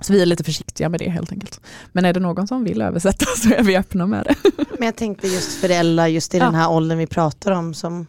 [0.00, 1.60] Så vi är lite försiktiga med det helt enkelt.
[1.92, 4.64] Men är det någon som vill översätta så är vi öppna med det.
[4.78, 6.44] Men jag tänkte just föräldrar, just i Ja.
[6.44, 8.06] den här åldern vi pratar om, som,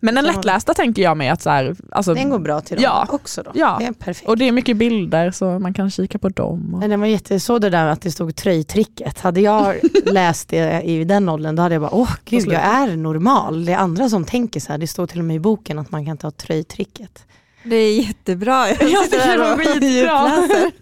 [0.00, 2.82] Men den lättlästa tänker jag mig att så här, alltså, den går bra till dem
[2.84, 3.06] Ja.
[3.10, 3.50] också då?
[3.54, 3.76] Ja.
[3.80, 4.28] Det är perfekt.
[4.28, 6.74] och det är mycket bilder så man kan kika på dem.
[6.74, 9.20] Och, Men det var jätteså det där att det stod tröjtricket.
[9.20, 12.96] Hade jag läst det i den åldern då hade jag bara, åh gud jag är
[12.96, 13.64] normal.
[13.64, 14.78] Det är andra som tänker så här.
[14.78, 17.24] Det står till och med i boken att man kan ta tröjtricket.
[17.64, 18.68] Det är jättebra.
[18.68, 19.88] Jag Jag sitter tycker här det var och skitbra.
[19.88, 20.72] djupläser.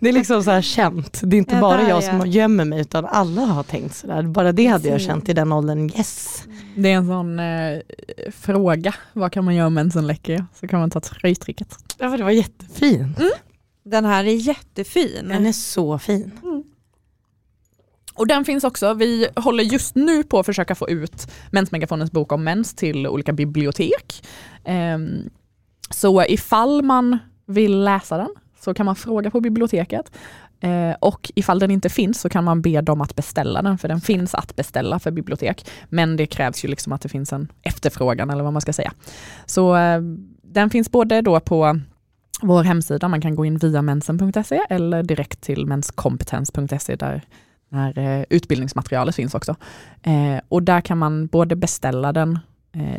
[0.00, 1.20] Det är liksom så här känt.
[1.24, 2.18] Det är inte Ja, bara jag ja.
[2.20, 4.22] som gömmer mig utan alla har tänkt sådär.
[4.22, 6.44] Bara det hade jag känt i den åldern, yes.
[6.76, 7.78] Det är en sån eh,
[8.32, 10.46] fråga, vad kan man göra om mensen läcker?
[10.60, 11.76] Så kan man ta tröjtricket.
[11.98, 13.14] Ja, för det var jättefin.
[13.84, 15.28] Den här är jättefin.
[15.28, 16.30] Den är så fin.
[18.14, 22.32] Och den finns också, vi håller just nu på att försöka få ut Mensmegafonens bok
[22.32, 24.24] om mens till olika bibliotek.
[24.94, 25.30] Um,
[25.90, 28.28] så ifall man vill läsa den
[28.60, 30.12] så kan man fråga på biblioteket.
[30.60, 33.88] Eh, och ifall den inte finns så kan man be dem att beställa den, för
[33.88, 35.70] den finns att beställa för bibliotek.
[35.88, 38.92] Men det krävs ju liksom att det finns en efterfrågan eller vad man ska säga.
[39.46, 40.00] Så eh,
[40.42, 41.80] den finns både då på
[42.42, 47.22] vår hemsida, man kan gå in via mensen.se eller direkt till menskompetens.se där
[47.68, 49.56] när eh, utbildningsmaterialet finns också.
[50.02, 52.38] Eh, och där kan man både beställa den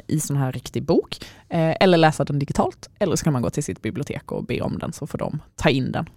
[0.07, 1.17] i sån här riktig bok
[1.49, 2.89] eh, eller läsa den digitalt.
[2.99, 5.39] Eller så kan man gå till sitt bibliotek och be om den så får de
[5.55, 6.09] ta in den.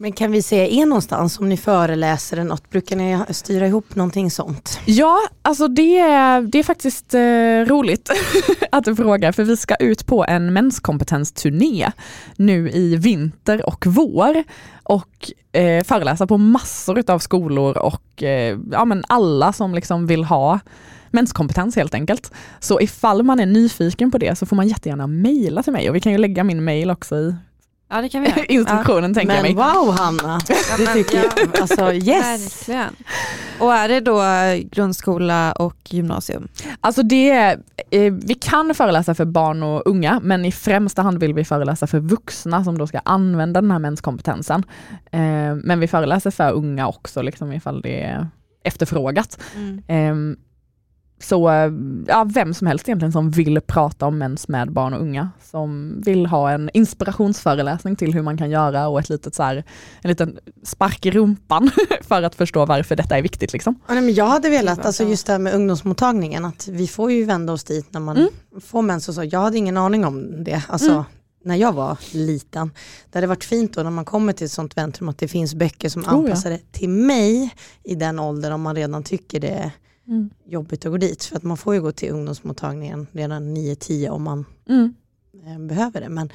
[0.00, 2.70] Men kan vi se er någonstans om ni föreläser eller något?
[2.70, 4.80] Brukar ni styra ihop någonting sånt?
[4.84, 8.10] Ja, alltså det är, det är faktiskt eh, roligt
[8.72, 11.92] att du frågar för vi ska ut på en menskompetensturné
[12.36, 14.44] nu i vinter och vår
[14.82, 20.24] och eh, föreläsa på massor av skolor och eh, ja, men alla som liksom vill
[20.24, 20.60] ha
[21.10, 22.32] menskompetens helt enkelt.
[22.60, 25.96] Så ifall man är nyfiken på det så får man jättegärna mejla till mig och
[25.96, 27.34] vi kan ju lägga min mejl också i
[27.90, 28.44] Ja det kan vi göra.
[28.48, 29.14] instruktionen ja.
[29.14, 29.84] tänker men jag mig.
[29.84, 30.40] wow Hanna,
[30.78, 31.60] det tycker jag.
[31.60, 32.68] Alltså yes.
[32.68, 32.96] Verkligen.
[33.58, 34.22] Och är det då
[34.70, 36.48] grundskola och gymnasium?
[36.80, 37.58] Alltså det är,
[37.90, 41.86] eh, vi kan föreläsa för barn och unga men i främsta hand vill vi föreläsa
[41.86, 44.64] för vuxna som då ska använda den här menskompetensen.
[45.10, 45.20] Eh,
[45.54, 48.28] men vi föreläser för unga också liksom ifall det är
[48.64, 49.38] efterfrågat.
[49.54, 49.82] Mm.
[49.88, 50.38] Eh,
[51.20, 51.50] så
[52.06, 56.00] ja, vem som helst egentligen som vill prata om mens med barn och unga, som
[56.04, 59.64] vill ha en inspirationsföreläsning till hur man kan göra och ett litet så här,
[60.02, 61.70] en liten spark i rumpan
[62.02, 63.52] för att förstå varför detta är viktigt.
[63.52, 63.80] Liksom.
[63.88, 67.24] Ja, men jag hade velat, alltså just det här med ungdomsmottagningen, att vi får ju
[67.24, 68.28] vända oss dit när man Mm.
[68.60, 69.24] får mens och så.
[69.24, 71.02] Jag hade ingen aning om det, alltså Mm.
[71.44, 72.70] när jag var liten.
[73.10, 75.54] Det hade varit fint då när man kommer till ett sånt väntrum att det finns
[75.54, 76.18] böcker som Oh, ja.
[76.18, 77.54] anpassade till mig
[77.84, 79.72] i den åldern om man redan tycker det
[80.08, 81.24] är jobbigt att gå dit.
[81.24, 84.94] För att man får ju gå till ungdomsmottagningen redan 9-10 om man Mm.
[85.46, 86.08] eh, behöver det.
[86.08, 86.30] Men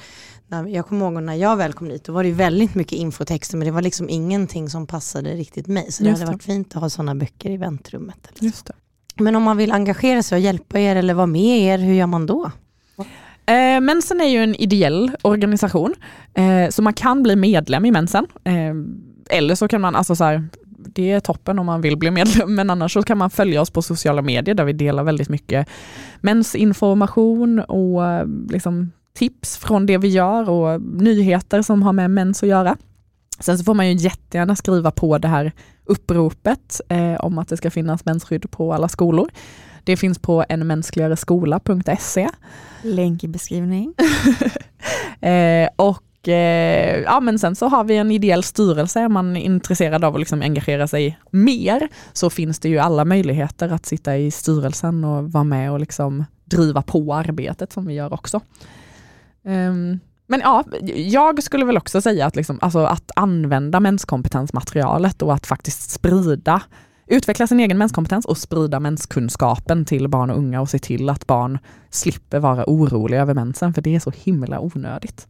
[0.48, 3.56] när, jag kommer ihåg när jag väl kom dit, då var det väldigt mycket infotexter
[3.56, 5.92] men det var liksom ingenting som passade riktigt mig.
[5.92, 8.28] Så det Just hade varit fint att ha sådana böcker i väntrummet.
[8.40, 8.72] Just det.
[9.16, 12.06] Men om man vill engagera sig och hjälpa er eller vara med er, hur gör
[12.06, 12.50] man då?
[13.46, 15.94] Eh, Mensen är ju en ideell organisation,
[16.34, 18.26] eh, så man kan bli medlem i Mensen.
[18.44, 18.74] Eh,
[19.38, 20.48] eller så kan man, alltså så här,
[20.86, 23.70] det är toppen om man vill bli medlem, men annars så kan man följa oss
[23.70, 25.68] på sociala medier där vi delar väldigt mycket
[26.20, 32.42] mensinformation och eh, liksom tips från det vi gör och nyheter som har med mens
[32.42, 32.76] att göra.
[33.40, 35.52] Sen så får man ju jättegärna skriva på det här
[35.84, 39.30] uppropet eh, om att det ska finnas mensskydd på alla skolor.
[39.84, 42.28] Det finns på enmänskligareskola.se
[42.82, 43.94] Länk i beskrivning.
[45.20, 49.00] Eh, och eh, ja, men sen så har vi en ideell styrelse.
[49.00, 53.68] Är man intresserad av att liksom engagera sig mer så finns det ju alla möjligheter
[53.72, 58.12] att sitta i styrelsen och vara med och liksom driva på arbetet som vi gör
[58.12, 58.40] också.
[59.44, 60.64] Um, men ja,
[60.96, 66.62] jag skulle väl också säga att, liksom, alltså att använda menskompetensmaterialet och att faktiskt sprida
[67.06, 71.26] utveckla sin egen menskompetens och sprida menskunskapen till barn och unga och se till att
[71.26, 71.58] barn
[71.90, 75.28] slipper vara oroliga över mensen för det är så himla onödigt.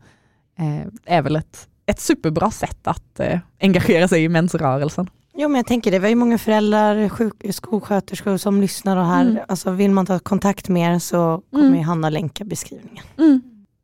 [0.59, 5.11] Eh, är väl ett, ett superbra sätt att eh, engagera sig i mensrörelsen.
[5.37, 9.07] Jo men jag tänker det, vi har ju många föräldrar, sjuk, skolsköterskor som lyssnar och
[9.07, 9.43] här, Mm.
[9.49, 11.79] alltså vill man ta kontakt med er så kommer Mm.
[11.79, 13.05] ju Hanna länka beskrivningen.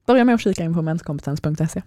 [0.07, 1.83] Börja med att kika in på menskompetens.se.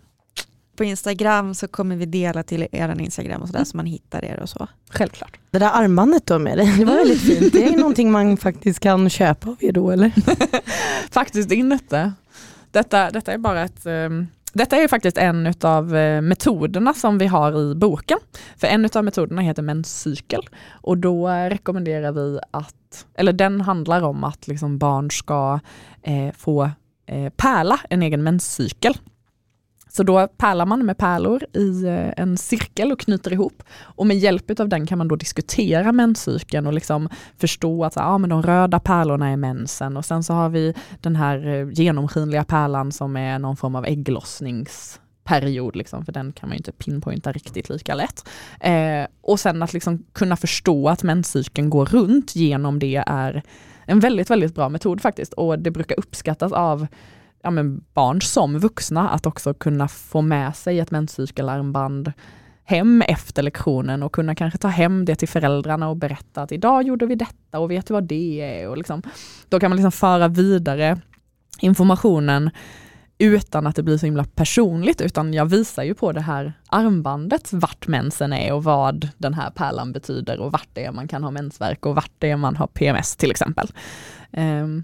[0.77, 4.39] På Instagram så kommer vi dela till er Instagram och sådär så man hittar er
[4.39, 4.67] och så.
[4.89, 5.38] Självklart.
[5.51, 7.53] Det där armbandet då med dig, det var väldigt fint.
[7.53, 10.11] Det är någonting man faktiskt kan köpa av er då eller?
[11.11, 12.13] faktiskt inte.
[12.71, 17.27] Detta, detta är bara ett ehm, detta är faktiskt en av eh, metoderna som vi
[17.27, 18.17] har i boken.
[18.57, 20.41] För en av metoderna heter menscykel
[20.71, 25.59] och då rekommenderar vi att, eller den handlar om att liksom barn ska
[26.01, 26.63] eh, få
[27.05, 28.97] eh, pärla en egen menscykel.
[29.95, 33.63] Så då pärlar man med pärlor i eh, en cirkel och knyter ihop.
[33.79, 38.17] Och med hjälp av den kan man då diskutera menscykeln och liksom förstå att ah,
[38.17, 42.43] men de röda pärlorna är mensen och sen så har vi den här eh, genomskinliga
[42.43, 47.31] pärlan som är någon form av ägglossningsperiod, liksom, för den kan man ju inte pinpointa
[47.31, 48.29] riktigt lika lätt.
[48.59, 53.43] Eh, och sen att liksom kunna förstå att menscykeln går runt genom det är
[53.85, 56.87] en väldigt, väldigt bra metod faktiskt och det brukar uppskattas av
[57.43, 62.13] ja, men barn som vuxna att också kunna få med sig ett menscykelarmband
[62.63, 66.83] hem efter lektionen och kunna kanske ta hem det till föräldrarna och berätta att idag
[66.83, 68.69] gjorde vi detta och vet du vad det är?
[68.69, 69.01] Och liksom,
[69.49, 71.01] då kan man liksom föra vidare
[71.59, 72.49] informationen
[73.17, 77.53] utan att det blir så himla personligt utan jag visar ju på det här armbandet
[77.53, 81.23] vart mensen är och vad den här pärlan betyder och vart det är man kan
[81.23, 83.67] ha mensvärk och vart det är man har PMS till exempel.
[84.31, 84.83] Um,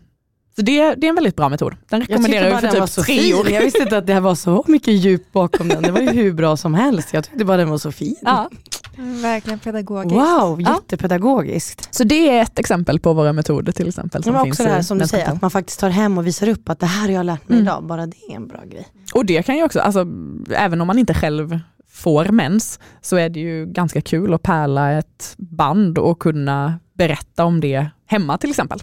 [0.60, 1.76] så det, det är en väldigt bra metod.
[1.90, 3.50] Den rekommenderar jag, jag för typ tre år.
[3.50, 5.84] Jag visste inte att det var så mycket djup bakom den.
[5.84, 7.14] Det var ju hur bra som helst.
[7.14, 8.16] Jag tyckte bara den var så fin.
[8.22, 8.50] Ja.
[8.98, 10.16] Verkligen pedagogiskt.
[10.16, 11.82] Wow, jättepedagogiskt.
[11.82, 11.88] Ja.
[11.92, 14.24] Så det är ett exempel på våra metoder till exempel.
[14.24, 16.50] Som Men också det här som du säger, att man faktiskt tar hem och visar
[16.50, 17.68] upp att det här har jag lärt mig mm.
[17.68, 17.84] idag.
[17.84, 18.88] Bara det är en bra grej.
[19.14, 20.08] Och det kan ju också, alltså,
[20.56, 21.60] även om man inte själv
[21.92, 27.46] får mens, så är det ju ganska kul att pärla ett band och kunna berätta
[27.46, 28.80] om det hemma till exempel.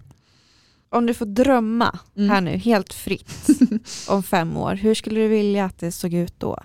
[0.91, 2.31] Om du får drömma mm.
[2.31, 3.47] här nu helt fritt
[4.09, 6.59] om fem år, hur skulle du vilja att det såg ut då?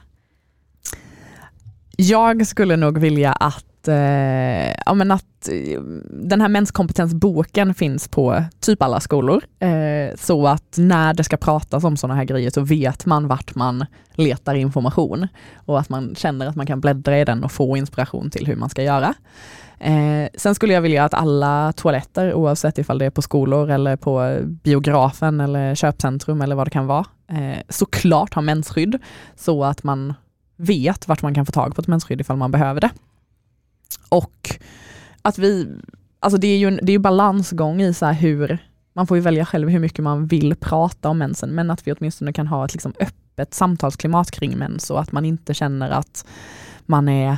[1.98, 8.44] Jag skulle nog vilja att, eh, ja, men att eh, den här menskompetensboken finns på
[8.60, 9.44] typ alla skolor.
[9.60, 13.56] Eh, så att när det ska pratas om sådana här grejer så vet man vart
[13.56, 17.78] man letar information och att man känner att man kan bläddra i den och få
[17.78, 19.14] inspiration till hur man ska göra.
[19.84, 23.96] Eh, sen skulle jag vilja att alla toaletter, oavsett ifall det är på skolor eller
[23.96, 29.00] på biografen eller köpcentrum eller vad det kan vara, eh, såklart har mensskydd
[29.36, 30.14] så att man
[30.58, 32.90] vet vart man kan få tag på ett mensskydd ifall man behöver det.
[34.10, 34.60] Och
[35.22, 35.68] att vi,
[36.20, 38.58] alltså det är ju en det är balansgång i så hur,
[38.94, 41.94] man får ju välja själv hur mycket man vill prata om mensen, men att vi
[41.94, 46.26] åtminstone kan ha ett liksom öppet samtalsklimat kring mens och att man inte känner att
[46.86, 47.38] man är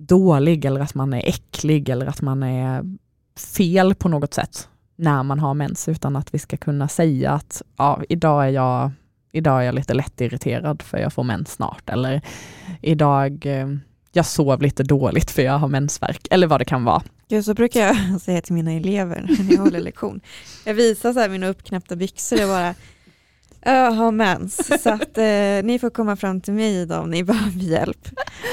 [0.00, 2.84] dålig eller att man är äcklig eller att man är
[3.54, 7.62] fel på något sätt när man har mens, utan att vi ska kunna säga att
[7.76, 8.90] ja, idag är jag
[9.32, 12.20] idag är jag lite lättirriterad för jag får mens snart eller
[12.82, 13.68] idag eh,
[14.12, 17.02] jag sov lite dåligt för jag har mensvärk eller vad det kan vara.
[17.28, 20.20] Gud, så brukar jag säga till mina elever när jag håller lektion.
[20.64, 22.74] Jag visar så här mina uppknäppta byxor och bara
[23.62, 27.24] jag har mens, så att eh, ni får komma fram till mig idag om ni
[27.24, 28.08] behöver hjälp.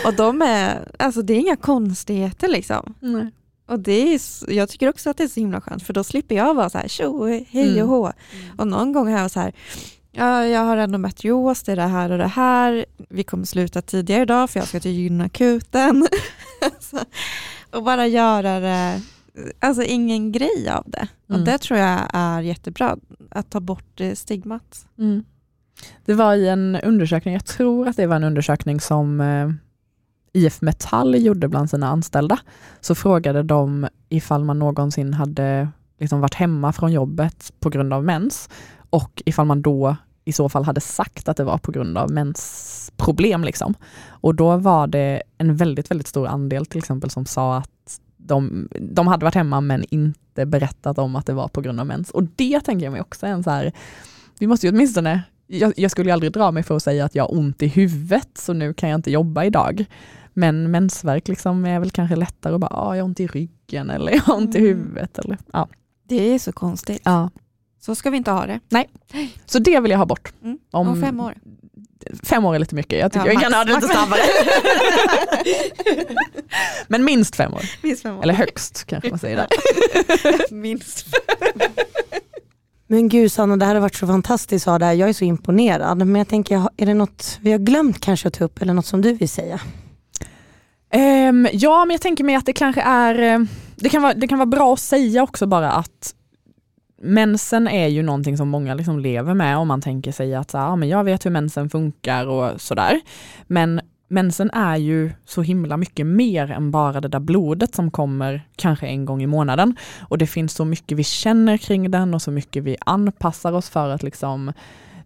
[0.05, 2.95] Och de är, alltså det är inga konstigheter liksom.
[2.99, 3.32] Nej.
[3.68, 6.36] Och det är, jag tycker också att det är så himla skönt för då slipper
[6.36, 7.88] jag vara så här tjo, hej och mm.
[7.88, 8.05] hå.
[8.05, 8.60] Mm.
[8.60, 9.53] Och någon gång har jag så här,
[10.12, 12.86] ja, jag har endometrios, det är det här och det här.
[13.10, 16.08] Vi kommer sluta tidigare idag för jag ska till gynakuten.
[17.72, 19.01] och bara göra det
[19.60, 21.08] alltså ingen grej av det.
[21.30, 21.42] Mm.
[21.42, 22.98] Och det tror jag är jättebra,
[23.32, 24.88] att ta bort stigmat.
[24.98, 25.24] Mm.
[26.06, 29.50] Det var i en undersökning, jag tror att det var en undersökning som eh,
[30.34, 32.40] IF Metall gjorde bland sina anställda.
[32.82, 35.70] Så frågade de ifall man någonsin hade
[36.00, 38.50] liksom varit hemma från jobbet på grund av mens
[38.90, 42.12] och ifall man då i så fall hade sagt att det var på grund av
[42.12, 43.44] mensproblem.
[43.44, 43.74] Liksom.
[44.08, 48.70] Och då var det en väldigt, väldigt stor andel till exempel som sa att de,
[48.80, 52.12] de hade varit hemma men inte berättat om att det var på grund av mens.
[52.12, 53.72] Och det tänker jag mig också är en så här,
[54.40, 57.16] vi måste ju åtminstone, jag, jag skulle ju aldrig dra mig för att säga att
[57.16, 59.86] jag har ont i huvudet så nu kan jag inte jobba idag.
[60.34, 63.90] Men mensvärk liksom är väl kanske lättare att bara, ah, jag har ont i ryggen
[63.90, 64.70] eller jag har ont i mm.
[64.70, 65.20] huvudet.
[65.20, 65.68] Eller, ja.
[66.08, 67.02] Det är så konstigt.
[67.06, 67.30] Ja.
[67.88, 68.60] Så ska vi inte ha det.
[68.70, 68.90] Nej,
[69.46, 70.34] så det vill jag ha bort.
[70.44, 70.58] Mm.
[70.72, 71.34] Om, Om fem år.
[72.24, 74.20] Fem år är lite mycket, jag tycker ja, jag kan ha det lite snabbare.
[76.88, 77.62] Men minst fem, år.
[77.82, 78.24] minst fem år.
[78.24, 79.48] Eller högst kanske man säger där.
[80.54, 81.08] minst
[82.88, 85.98] Men gud Sanna, det här har varit så fantastiskt att ha Jag är så imponerad.
[85.98, 88.86] Men jag tänker, är det något vi har glömt kanske att ta upp eller något
[88.86, 89.60] som du vill säga?
[91.30, 93.40] Um, ja, men jag tänker mig att det kanske är, eh,
[93.76, 96.14] det kan, vara, det kan vara bra att säga också bara att
[97.02, 100.58] mensen är ju någonting som många liksom lever med om man tänker sig att så,
[100.58, 103.02] ah, men jag vet hur mensen funkar och sådär.
[103.48, 108.48] Men mensen är ju så himla mycket mer än bara det där blodet som kommer
[108.56, 109.76] kanske en gång i månaden.
[110.00, 113.70] Och det finns så mycket vi känner kring den och så mycket vi anpassar oss
[113.70, 114.54] för att liksom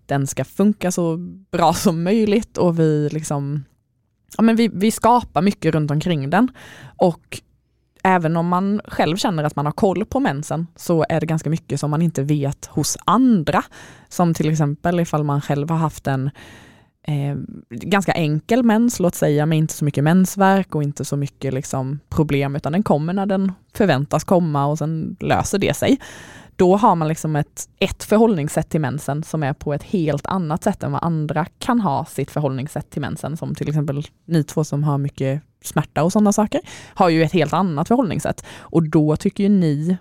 [0.06, 1.18] den ska funka så
[1.52, 3.64] bra som möjligt och vi liksom
[4.38, 6.52] ja, men vi, vi skapar mycket runt omkring den.
[6.98, 7.42] Och
[8.04, 11.50] även om man själv känner att man har koll på mensen så är det ganska
[11.50, 13.64] mycket som man inte vet hos andra.
[14.10, 16.30] Som till exempel ifall man själv har haft en
[17.08, 17.38] eh,
[17.70, 22.00] ganska enkel mens, låt säga, med inte så mycket mensvärk och inte så mycket liksom,
[22.10, 26.00] problem, utan den kommer när den förväntas komma och sen löser det sig.
[26.56, 30.64] Då har man liksom ett, ett förhållningssätt till mensen som är på ett helt annat
[30.64, 34.64] sätt än vad andra kan ha sitt förhållningssätt till mensen, som till exempel ni två
[34.64, 36.62] som har mycket smärta och sådana saker,
[36.94, 38.46] har ju ett helt annat förhållningssätt.
[38.60, 39.98] Och då tycker ju ni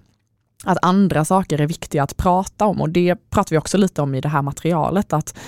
[0.65, 4.15] att andra saker är viktiga att prata om och det pratar vi också lite om
[4.15, 5.39] i det här materialet, att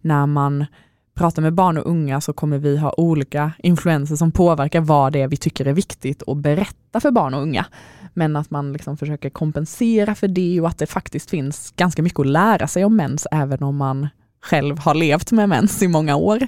[0.00, 0.66] när man
[1.14, 5.20] pratar med barn och unga så kommer vi ha olika influenser som påverkar vad det
[5.22, 7.66] är vi tycker är viktigt att berätta för barn och unga.
[8.14, 12.20] Men att man liksom försöker kompensera för det och att det faktiskt finns ganska mycket
[12.20, 14.08] att lära sig om mens även om man
[14.42, 16.46] själv har levt med mens i många år.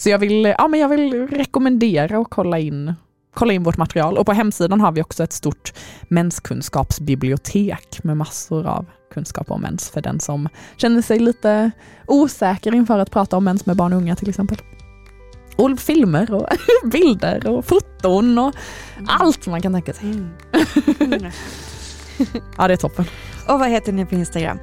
[0.00, 2.94] Så jag vill, ja, men jag vill rekommendera att kolla in,
[3.34, 4.18] kolla in vårt material.
[4.18, 5.72] Och på hemsidan har vi också ett stort
[6.02, 11.70] menskunskapsbibliotek med massor av kunskap om mens för den som känner sig lite
[12.06, 14.58] osäker inför att prata om mens med barn och unga till exempel.
[15.56, 16.48] Och filmer och
[16.90, 18.54] bilder och foton och
[18.96, 19.08] mm.
[19.08, 20.10] allt man kan tänka sig.
[20.10, 20.30] Mm.
[22.56, 23.04] ja, det är toppen.
[23.48, 24.58] Och vad heter ni på Instagram?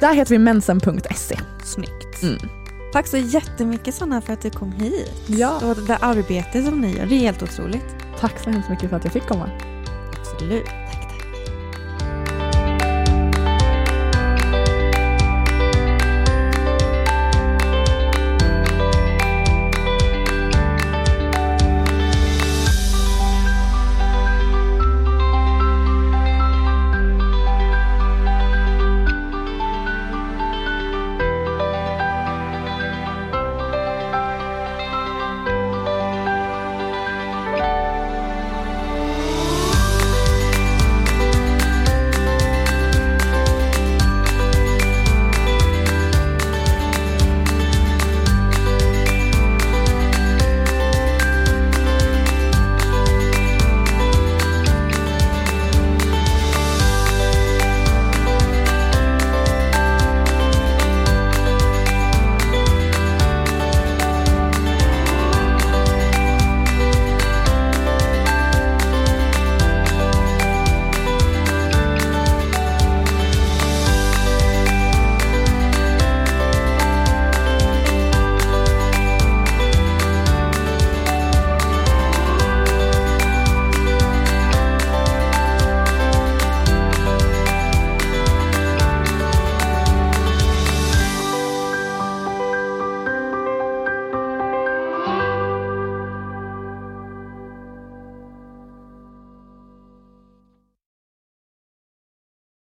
[0.00, 1.38] Där heter vi mensen.se.
[1.64, 2.22] Snyggt.
[2.22, 2.59] Mm.
[2.92, 5.12] Tack så jättemycket Sanna för att du kom hit.
[5.26, 5.66] Ja.
[5.66, 7.96] Och det arbete som ni gör, det är helt otroligt.
[8.18, 9.50] Tack så hemskt mycket för att jag fick komma.
[10.20, 10.79] Absolut.